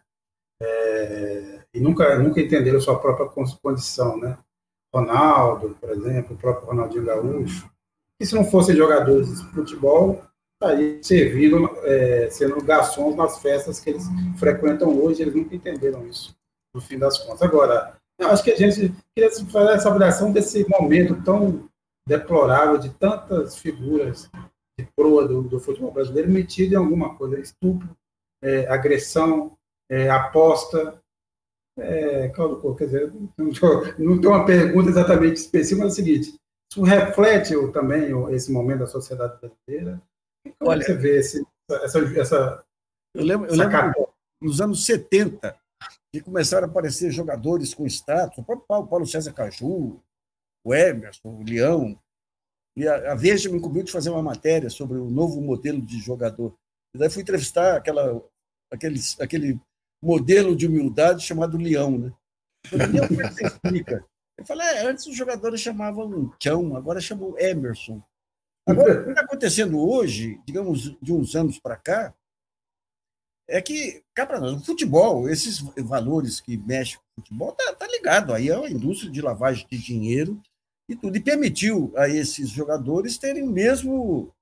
[0.61, 3.28] É, e nunca, nunca entenderam sua própria
[3.62, 4.39] condição, né?
[4.95, 7.70] Ronaldo, por exemplo, o próprio Ronaldinho Gaúcho,
[8.20, 10.22] que se não fossem jogadores de futebol,
[11.02, 14.04] servindo, é, sendo garçons nas festas que eles
[14.38, 16.34] frequentam hoje, eles nunca entenderam isso,
[16.74, 17.42] no fim das contas.
[17.42, 21.68] Agora, acho que a gente queria fazer essa avaliação desse momento tão
[22.06, 24.30] deplorável de tantas figuras
[24.78, 27.88] de proa do, do futebol brasileiro metido em alguma coisa, estupro,
[28.42, 29.56] é, agressão,
[29.90, 31.00] é, aposta.
[31.78, 33.12] É, Claudio, quer dizer,
[33.98, 36.34] não tem uma pergunta exatamente específica, mas é o seguinte:
[36.70, 40.00] isso reflete também esse momento da sociedade brasileira?
[40.59, 42.64] Como Olha, você vê esse, essa, essa
[43.14, 45.57] Eu lembro, eu lembro nos anos 70,
[46.12, 50.01] que começaram a aparecer jogadores com status, o próprio Paulo, César Caju,
[50.64, 51.99] o Emerson, o Leão.
[52.76, 55.99] E a, a Veja me incumbiu de fazer uma matéria sobre o novo modelo de
[56.01, 56.55] jogador.
[56.95, 58.22] E daí fui entrevistar aquela,
[58.70, 59.61] aquele, aquele
[60.03, 61.99] modelo de humildade chamado Leão.
[61.99, 62.12] Né?
[62.72, 64.05] Leão, como é que você explica?
[64.38, 68.03] Eu falei, é, antes os jogadores chamavam Chão, agora chamam Emerson.
[68.66, 72.14] Agora, o que está acontecendo hoje, digamos, de uns anos para cá,
[73.48, 77.74] é que, cá para nós, o futebol, esses valores que mexem com o futebol, tá,
[77.74, 80.40] tá ligado aí à indústria de lavagem de dinheiro
[80.88, 81.16] e tudo.
[81.16, 84.32] E permitiu a esses jogadores terem mesmo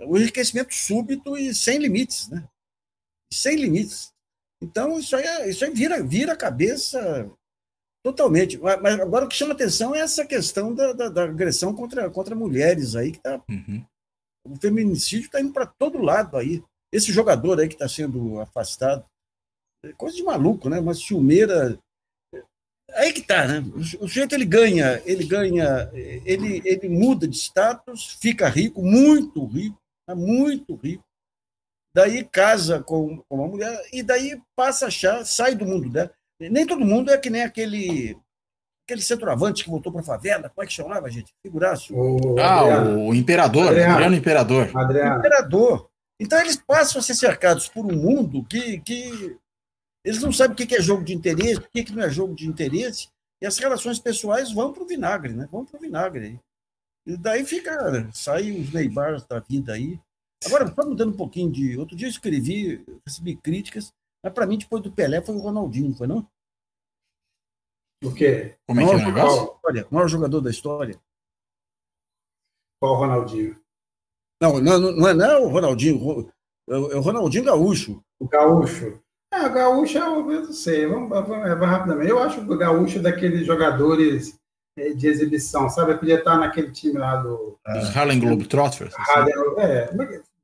[0.00, 2.48] o enriquecimento súbito e sem limites, né?
[3.32, 4.12] Sem limites.
[4.60, 7.30] Então, isso aí, é, isso aí vira, vira a cabeça
[8.04, 8.58] totalmente.
[8.58, 12.34] Mas agora o que chama atenção é essa questão da, da, da agressão contra, contra
[12.34, 13.42] mulheres aí, que tá.
[13.48, 13.84] Uhum.
[14.46, 16.62] O feminicídio está indo para todo lado aí.
[16.92, 19.04] Esse jogador aí que está sendo afastado,
[19.84, 20.80] é coisa de maluco, né?
[20.80, 21.78] Uma ciumeira.
[22.94, 23.60] Aí que tá, né?
[23.76, 29.78] O sujeito ele ganha, ele ganha, ele, ele muda de status, fica rico, muito rico,
[30.08, 30.14] né?
[30.14, 31.04] muito rico.
[31.94, 36.12] Daí casa com, com uma mulher e daí passa a achar, sai do mundo dela.
[36.40, 38.16] Nem todo mundo é que nem aquele
[38.88, 41.30] aquele centroavante que voltou para a favela, como é que chamava, gente?
[41.42, 41.94] Figuraço.
[41.94, 43.06] O ah, Adriano.
[43.06, 44.70] o Imperador, Adriano, Adriano Imperador.
[44.74, 45.18] Adriano.
[45.18, 45.90] Imperador.
[46.18, 49.36] Então, eles passam a ser cercados por um mundo que, que
[50.02, 52.48] eles não sabem o que é jogo de interesse, o que não é jogo de
[52.48, 53.08] interesse,
[53.42, 55.46] e as relações pessoais vão para o vinagre, né?
[55.52, 56.40] Vão para o vinagre.
[57.06, 60.00] E daí fica, sai os Neymars da vida aí.
[60.46, 61.76] Agora, só mudando um pouquinho de.
[61.76, 65.94] Outro dia eu escrevi, recebi críticas, mas para mim, depois do Pelé, foi o Ronaldinho,
[65.94, 66.28] foi não?
[68.04, 68.56] O quê?
[68.66, 69.58] Como é que é o negócio?
[69.64, 71.00] Olha, o maior jogador da história.
[72.80, 73.60] Qual o Ronaldinho?
[74.40, 76.32] Não, não, não, é, não é o Ronaldinho,
[76.68, 78.02] é o Ronaldinho Gaúcho.
[78.20, 79.00] O Gaúcho.
[79.32, 82.10] É, o Gaúcho, eu não sei, vamos, vamos, vamos rapidamente.
[82.10, 84.38] Eu acho o Gaúcho daqueles jogadores
[84.78, 85.92] é, de exibição, sabe?
[85.92, 87.58] Eu podia estar naquele time lá do.
[87.66, 88.94] Os Harlem Globetrotters.
[88.94, 89.30] Assim.
[89.58, 89.90] É,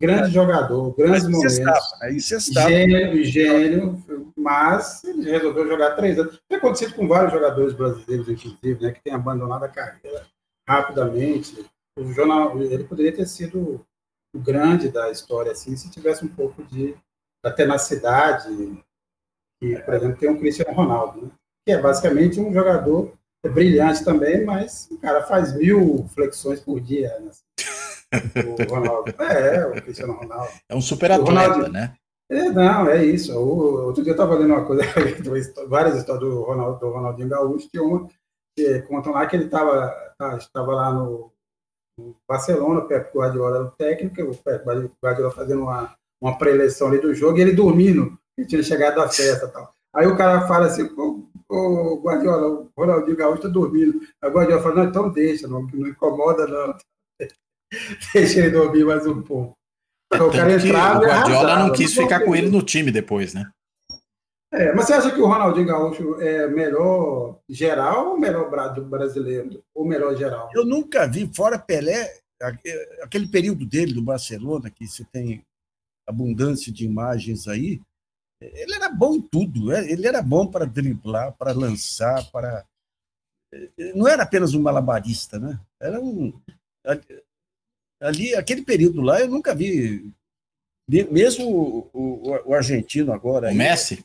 [0.01, 1.59] grande jogador, grandes momentos.
[2.03, 4.03] Aí você Gênio, gênio,
[4.37, 6.41] mas ele resolveu jogar três anos.
[6.49, 10.27] Tem acontecido com vários jogadores brasileiros, inclusive, né, que têm abandonado a carreira
[10.69, 11.65] rapidamente
[11.97, 13.85] o jornal, ele poderia ter sido
[14.35, 16.97] o grande da história, assim, se tivesse um pouco de
[17.43, 18.49] da tenacidade,
[19.61, 21.31] que, por exemplo, tem o Cristiano Ronaldo, né?
[21.65, 23.13] que é basicamente um jogador
[23.53, 27.17] brilhante também, mas o cara faz mil flexões por dia.
[27.21, 27.31] Né?
[28.69, 29.15] O Ronaldo.
[29.23, 30.53] É, o Cristiano Ronaldo.
[30.69, 31.95] É um super atleta, né?
[32.31, 33.33] É, não, é isso.
[33.39, 34.83] O, outro dia eu estava lendo uma coisa,
[35.69, 38.09] várias histórias do, Ronaldo, do Ronaldinho Gaúcho, que, uma,
[38.57, 39.95] que contam lá que ele estava
[40.53, 41.35] tava lá no
[41.99, 44.65] no Barcelona, o Pep Guardiola era o técnico, o Pep
[45.03, 49.09] Guardiola fazendo uma, uma pré-eleição ali do jogo, e ele dormindo, ele tinha chegado da
[49.09, 49.73] festa tal.
[49.95, 50.83] Aí o cara fala assim,
[51.49, 54.01] o Guardiola, o Ronaldinho Gaúcho está dormindo.
[54.21, 56.77] Aí o Guardiola fala, não, então deixa, não, não incomoda não.
[58.13, 59.55] deixa ele dormir mais um pouco.
[60.13, 63.51] É, o cara entrava o Guardiola não quis ficar com ele no time depois, né?
[64.53, 69.61] É, mas você acha que o Ronaldinho Gaúcho é melhor geral ou melhor brasileiro?
[69.75, 70.49] Ou melhor geral?
[70.55, 72.09] Eu nunca vi, fora Pelé,
[73.03, 75.45] aquele período dele do Barcelona, que você tem
[76.07, 77.81] abundância de imagens aí,
[78.41, 79.67] ele era bom em tudo.
[79.67, 79.91] Né?
[79.91, 82.65] Ele era bom para driblar, para lançar, para.
[83.95, 85.59] Não era apenas um malabarista, né?
[85.81, 86.33] Era um.
[88.01, 90.13] Ali, aquele período lá, eu nunca vi
[90.89, 93.47] mesmo o, o, o argentino agora.
[93.47, 94.05] O aí, Messi?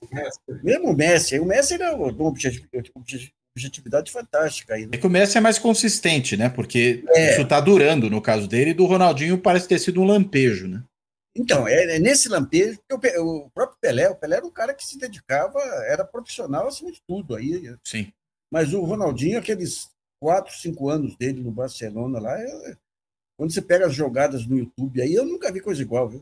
[0.63, 1.39] Mesmo o Messi.
[1.39, 2.33] O Messi era uma
[3.55, 4.75] objetividade fantástica.
[4.75, 4.91] Aí, né?
[4.93, 6.49] É que o Messi é mais consistente, né?
[6.49, 7.31] Porque é.
[7.31, 10.83] isso está durando no caso dele, e do Ronaldinho parece ter sido um lampejo, né?
[11.35, 14.85] Então, é, é nesse lampejo, o, o, próprio Pelé, o Pelé era um cara que
[14.85, 17.35] se dedicava, era profissional acima de tudo.
[17.35, 18.11] Aí, Sim.
[18.51, 22.75] Mas o Ronaldinho, aqueles quatro, cinco anos dele no Barcelona lá, é,
[23.39, 26.21] quando você pega as jogadas no YouTube aí, eu nunca vi coisa igual, viu?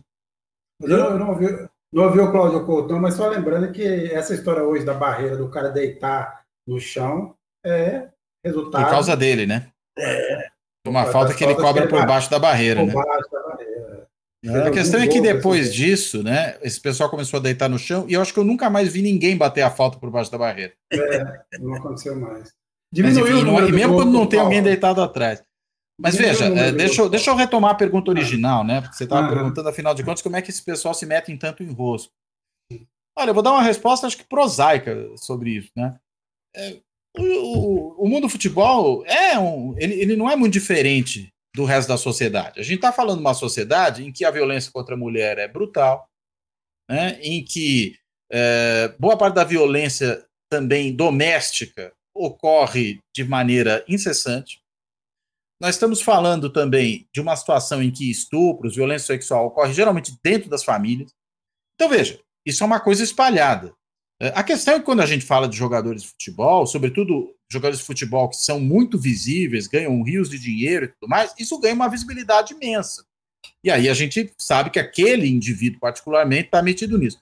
[0.79, 1.47] Eu, eu não, ouvi,
[1.91, 5.49] não ouvi o Cláudio Couto, mas só lembrando que essa história hoje da barreira do
[5.49, 7.33] cara deitar no chão
[7.65, 8.09] é
[8.45, 8.83] resultado.
[8.83, 9.71] Por causa dele, né?
[9.97, 10.47] É.
[10.85, 12.93] Uma falta que ele cobra que por baixo da barreira, por né?
[12.93, 14.67] Baixo da barreira.
[14.67, 18.13] a questão é que depois disso, né, esse pessoal começou a deitar no chão e
[18.13, 20.73] eu acho que eu nunca mais vi ninguém bater a falta por baixo da barreira.
[20.93, 22.53] É, não aconteceu mais.
[22.93, 25.41] Diminuiu Mas, enfim, e mesmo quando não tem alguém deitado atrás.
[25.99, 28.81] Mas veja, é, deixa, eu, deixa eu retomar a pergunta original, né?
[28.81, 29.33] Porque você estava uhum.
[29.33, 32.13] perguntando, afinal de contas, como é que esse pessoal se mete em tanto enrosco.
[33.17, 35.99] Olha, eu vou dar uma resposta, acho que prosaica sobre isso, né?
[36.55, 36.79] É,
[37.17, 41.87] o, o, mundo do futebol é um, ele, ele não é muito diferente do resto
[41.87, 42.59] da sociedade.
[42.59, 45.47] A gente está falando de uma sociedade em que a violência contra a mulher é
[45.47, 46.07] brutal,
[46.89, 47.97] né, em que
[48.31, 54.59] é, boa parte da violência também doméstica ocorre de maneira incessante.
[55.59, 60.49] Nós estamos falando também de uma situação em que estupros, violência sexual ocorre geralmente dentro
[60.49, 61.11] das famílias.
[61.75, 63.73] Então, veja, isso é uma coisa espalhada.
[64.19, 67.79] É, a questão é que quando a gente fala de jogadores de futebol, sobretudo jogadores
[67.79, 71.75] de futebol que são muito visíveis, ganham rios de dinheiro e tudo mais, isso ganha
[71.75, 73.05] uma visibilidade imensa.
[73.63, 77.19] E aí a gente sabe que aquele indivíduo, particularmente, está metido nisso.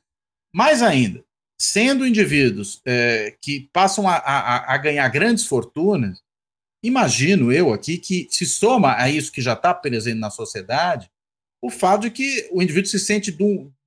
[0.53, 1.23] Mais ainda,
[1.59, 6.21] sendo indivíduos é, que passam a, a, a, ganhar grandes fortunas,
[6.87, 11.09] imagino eu aqui que se soma a isso que já está presente na sociedade,
[11.61, 13.35] o fato de que o indivíduo se sente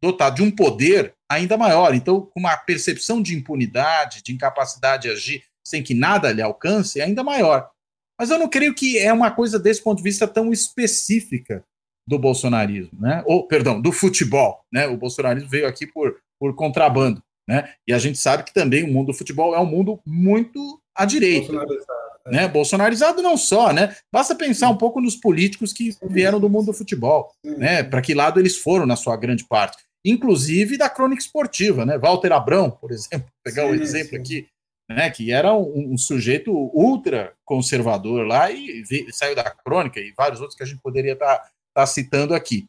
[0.02, 1.94] dotado de um poder ainda maior.
[1.94, 6.98] Então, com uma percepção de impunidade, de incapacidade de agir sem que nada lhe alcance,
[6.98, 7.70] é ainda maior.
[8.18, 11.62] Mas eu não creio que é uma coisa desse ponto de vista tão específica
[12.06, 13.22] do bolsonarismo, né?
[13.26, 14.88] Ou, perdão, do futebol, né?
[14.88, 17.74] O bolsonarismo veio aqui por, por contrabando, né?
[17.86, 21.04] E a gente sabe que também o mundo do futebol é um mundo muito à
[21.04, 21.52] direita.
[21.52, 22.07] Bolsonarizado, é.
[22.30, 22.48] Né?
[22.48, 23.94] Bolsonarizado não só, né?
[24.12, 27.82] Basta pensar um pouco nos políticos que vieram do mundo do futebol, né?
[27.82, 31.98] Para que lado eles foram na sua grande parte inclusive da crônica esportiva, né?
[31.98, 34.16] Walter Abrão, por exemplo, pegar sim, um exemplo sim.
[34.16, 34.48] aqui,
[34.88, 35.10] né?
[35.10, 40.40] Que era um, um, sujeito ultra conservador lá e veio, saiu da crônica e vários
[40.40, 42.66] outros que a gente poderia estar tá, tá citando aqui.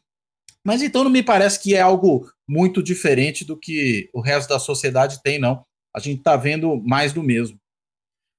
[0.64, 4.58] Mas então não me parece que é algo muito diferente do que o resto da
[4.58, 5.64] sociedade tem, não.
[5.94, 7.58] A gente está vendo mais do mesmo.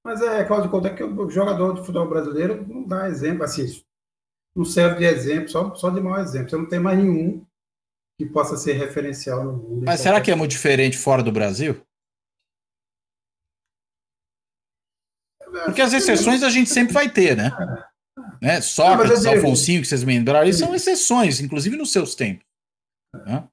[0.04, 3.66] Mas é, Cláudio Couto, é que o jogador de futebol brasileiro não dá exemplo, assim,
[4.54, 6.50] não serve de exemplo, só, só de mau exemplo.
[6.50, 7.44] Você não tem mais nenhum
[8.18, 9.84] que possa ser referencial no mundo.
[9.84, 11.80] Mas será que é muito diferente fora do Brasil?
[15.64, 17.52] Porque as exceções a gente sempre vai ter, né?
[18.42, 18.46] É.
[18.46, 18.60] né?
[18.60, 22.44] Sócrates, Alfonsinho, que vocês me lembraram, eles são exceções, inclusive nos seus tempos.
[23.14, 23.46] Né?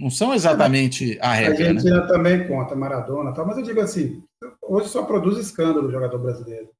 [0.00, 1.64] Não são exatamente a regra.
[1.64, 2.06] A Argentina né?
[2.06, 4.22] também conta, Maradona tal, mas eu digo assim,
[4.62, 6.70] hoje só produz escândalo o jogador brasileiro.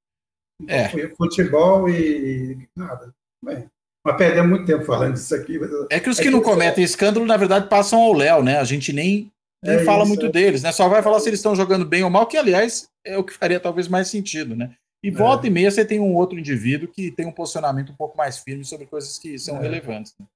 [0.68, 0.89] É.
[1.16, 3.12] Futebol e, e nada.
[3.45, 3.68] Bem,
[4.05, 5.59] mas perdemos muito tempo falando disso aqui.
[5.91, 8.59] É que os que, é que não cometem escândalo, na verdade, passam ao Léo, né?
[8.59, 9.30] A gente nem,
[9.62, 10.28] nem é fala isso, muito é.
[10.28, 10.72] deles, né?
[10.72, 13.33] Só vai falar se eles estão jogando bem ou mal, que, aliás, é o que
[13.33, 14.74] faria talvez mais sentido, né?
[15.05, 15.12] E é.
[15.12, 18.39] volta e meia você tem um outro indivíduo que tem um posicionamento um pouco mais
[18.39, 19.62] firme sobre coisas que são é.
[19.62, 20.14] relevantes.
[20.18, 20.26] Né?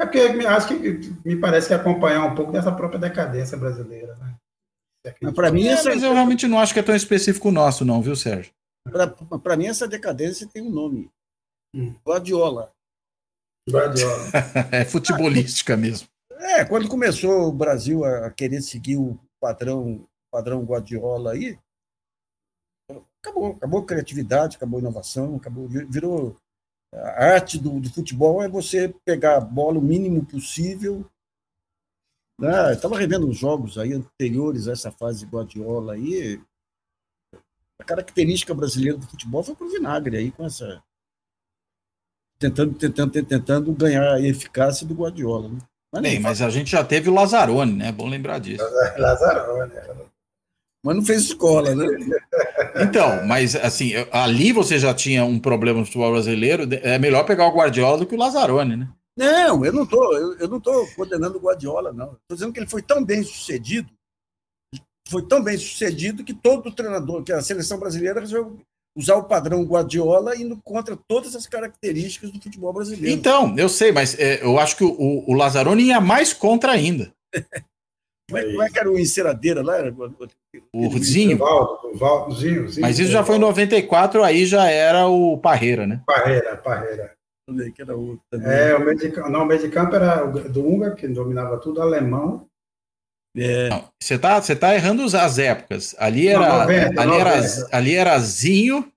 [0.00, 4.31] É porque acho que me parece que acompanhar um pouco dessa própria decadência brasileira, né?
[5.34, 5.90] Para mim, essa...
[5.90, 8.52] mas eu realmente não acho que é tão específico nosso, não, viu, Sérgio?
[9.42, 11.10] Para mim, essa decadência tem um nome:
[11.74, 11.94] hum.
[12.06, 12.72] Guardiola.
[13.68, 14.24] Guardiola.
[14.72, 16.08] é futebolística mesmo.
[16.30, 21.58] É, quando começou o Brasil a querer seguir o padrão, padrão Guardiola aí,
[23.22, 26.36] acabou, acabou a criatividade, acabou a inovação, acabou, virou
[26.94, 31.06] a arte do, do futebol é você pegar a bola o mínimo possível.
[32.42, 32.72] Né?
[32.72, 36.40] Estava revendo os jogos aí anteriores a essa fase Guardiola aí.
[37.80, 40.82] A característica brasileira do futebol foi pro vinagre aí com essa
[42.40, 45.48] tentando, tentando, tentando ganhar a eficácia do Guardiola.
[45.48, 45.58] Né?
[45.92, 47.88] Mas, Bem, mas a gente já teve o Lazzaroni, né?
[47.88, 48.64] É bom lembrar disso.
[48.98, 49.72] Lazzaroni.
[49.74, 49.94] É.
[50.84, 51.86] Mas não fez escola, né?
[52.74, 56.66] Então, mas assim, ali você já tinha um problema no futebol brasileiro.
[56.82, 58.88] É melhor pegar o Guardiola do que o Lazzaroni, né?
[59.16, 62.12] Não, eu não tô, eu, eu não tô condenando o Guardiola, não.
[62.12, 63.90] Estou dizendo que ele foi tão bem sucedido,
[65.08, 68.58] foi tão bem sucedido que todo treinador, que a seleção brasileira resolveu
[68.96, 73.18] usar o padrão Guardiola indo contra todas as características do futebol brasileiro.
[73.18, 77.12] Então, eu sei, mas é, eu acho que o, o Lazzaroni ia mais contra ainda.
[78.30, 79.76] como, é, como é que era o enceradeira lá?
[80.72, 81.36] O Zinho.
[81.36, 85.86] O Valdo, Zinho, Zinho, Mas isso já foi em 94, aí já era o Parreira,
[85.86, 86.02] né?
[86.06, 87.14] Parreira, Parreira.
[87.74, 88.48] Que era outro também.
[88.48, 91.82] É, o meio de, não, o meio de campo era o Dunga, que dominava tudo,
[91.82, 92.48] alemão,
[93.36, 93.68] é.
[94.00, 95.94] você tá, você tá errando as épocas.
[95.98, 97.20] Ali era, não, 90, ali 90.
[97.20, 98.92] era, ali era Zinho.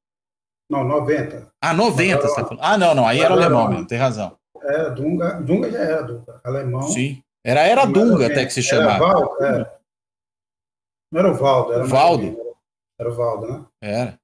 [0.70, 1.52] Não, 90.
[1.62, 2.64] Ah, 90, você tá falando.
[2.64, 4.38] Ah, não, não, aí era alemão mesmo, tem razão.
[4.62, 6.82] É, Dunga, Dunga já era Dunga, alemão.
[6.84, 7.22] Sim.
[7.46, 9.06] Era era Dunga até que se chamava.
[9.06, 9.80] Era Valdo, era.
[11.12, 12.56] Não era o Valdo, era o Valdo.
[13.00, 13.66] Era o Valdo, né?
[13.82, 14.20] Era.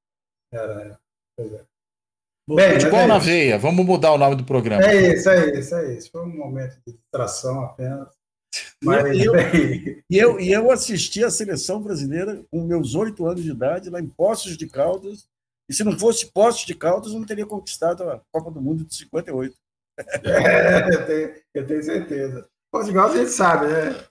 [0.52, 1.00] Era, era.
[1.38, 1.64] Pois é.
[2.56, 4.84] Bem, Futebol é na veia, vamos mudar o nome do programa.
[4.84, 6.12] É isso, é isso, é isso.
[6.12, 8.08] Foi um momento de distração apenas.
[8.84, 9.34] Mas, e, eu,
[10.10, 14.00] e, eu, e eu assisti a seleção brasileira com meus oito anos de idade, lá
[14.00, 15.26] em Poços de Caldas,
[15.70, 18.84] e se não fosse Poços de Caldas, eu não teria conquistado a Copa do Mundo
[18.84, 19.56] de 58.
[20.24, 22.48] É, eu, tenho, eu tenho certeza.
[22.72, 24.06] Poços de Caldas a gente sabe, né?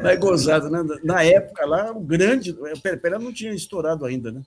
[0.00, 0.82] É gozado, né?
[1.02, 2.52] Na época lá, o grande.
[2.52, 4.42] O Pelé não tinha estourado ainda, né?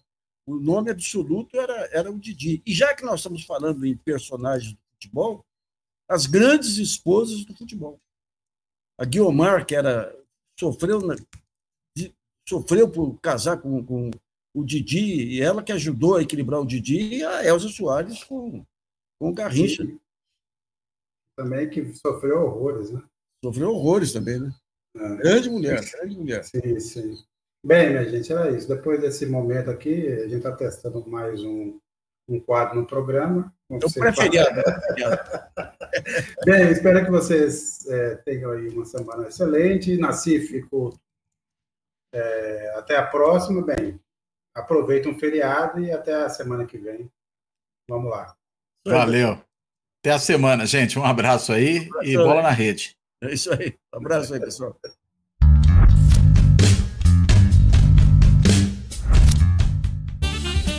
[0.48, 2.62] O nome absoluto era, era o Didi.
[2.66, 5.43] E já que nós estamos falando em personagens do futebol,
[6.08, 8.00] as grandes esposas do futebol.
[8.98, 10.16] A Guiomar, que era
[10.58, 11.02] sofreu,
[12.48, 14.12] sofreu por casar com, com
[14.56, 18.64] o Didi, e ela que ajudou a equilibrar o Didi, e a Elza Soares com,
[19.20, 19.84] com o Garrincha.
[21.36, 23.04] Também que sofreu horrores, né?
[23.43, 24.56] Sofreu horrores também, né?
[24.96, 25.16] É.
[25.18, 26.43] Grande mulher, grande mulher.
[26.46, 27.26] Sim, sim.
[27.66, 28.68] Bem, minha gente, era isso.
[28.68, 31.80] Depois desse momento aqui, a gente está testando mais um,
[32.30, 33.51] um quadro no programa.
[33.68, 34.45] Eu preferia.
[36.45, 39.97] Bem, espero que vocês é, tenham aí uma semana excelente.
[39.97, 40.63] Nacife,
[42.13, 43.66] é, até a próxima.
[43.66, 43.99] Bem,
[44.55, 47.11] aproveita um feriado e até a semana que vem.
[47.89, 48.36] Vamos lá.
[48.86, 49.41] Valeu.
[50.03, 50.99] Até a semana, gente.
[50.99, 52.43] Um abraço aí um abraço e bola aí.
[52.43, 52.95] na rede.
[53.24, 53.76] É isso aí.
[53.91, 54.80] Um abraço aí, pessoal.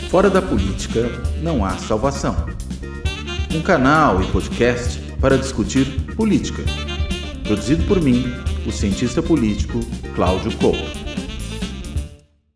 [0.09, 1.01] Fora da política
[1.41, 2.33] não há salvação.
[3.53, 5.85] Um canal e podcast para discutir
[6.15, 6.63] política.
[7.43, 8.23] Produzido por mim,
[8.65, 9.79] o cientista político
[10.15, 11.06] Cláudio Couto.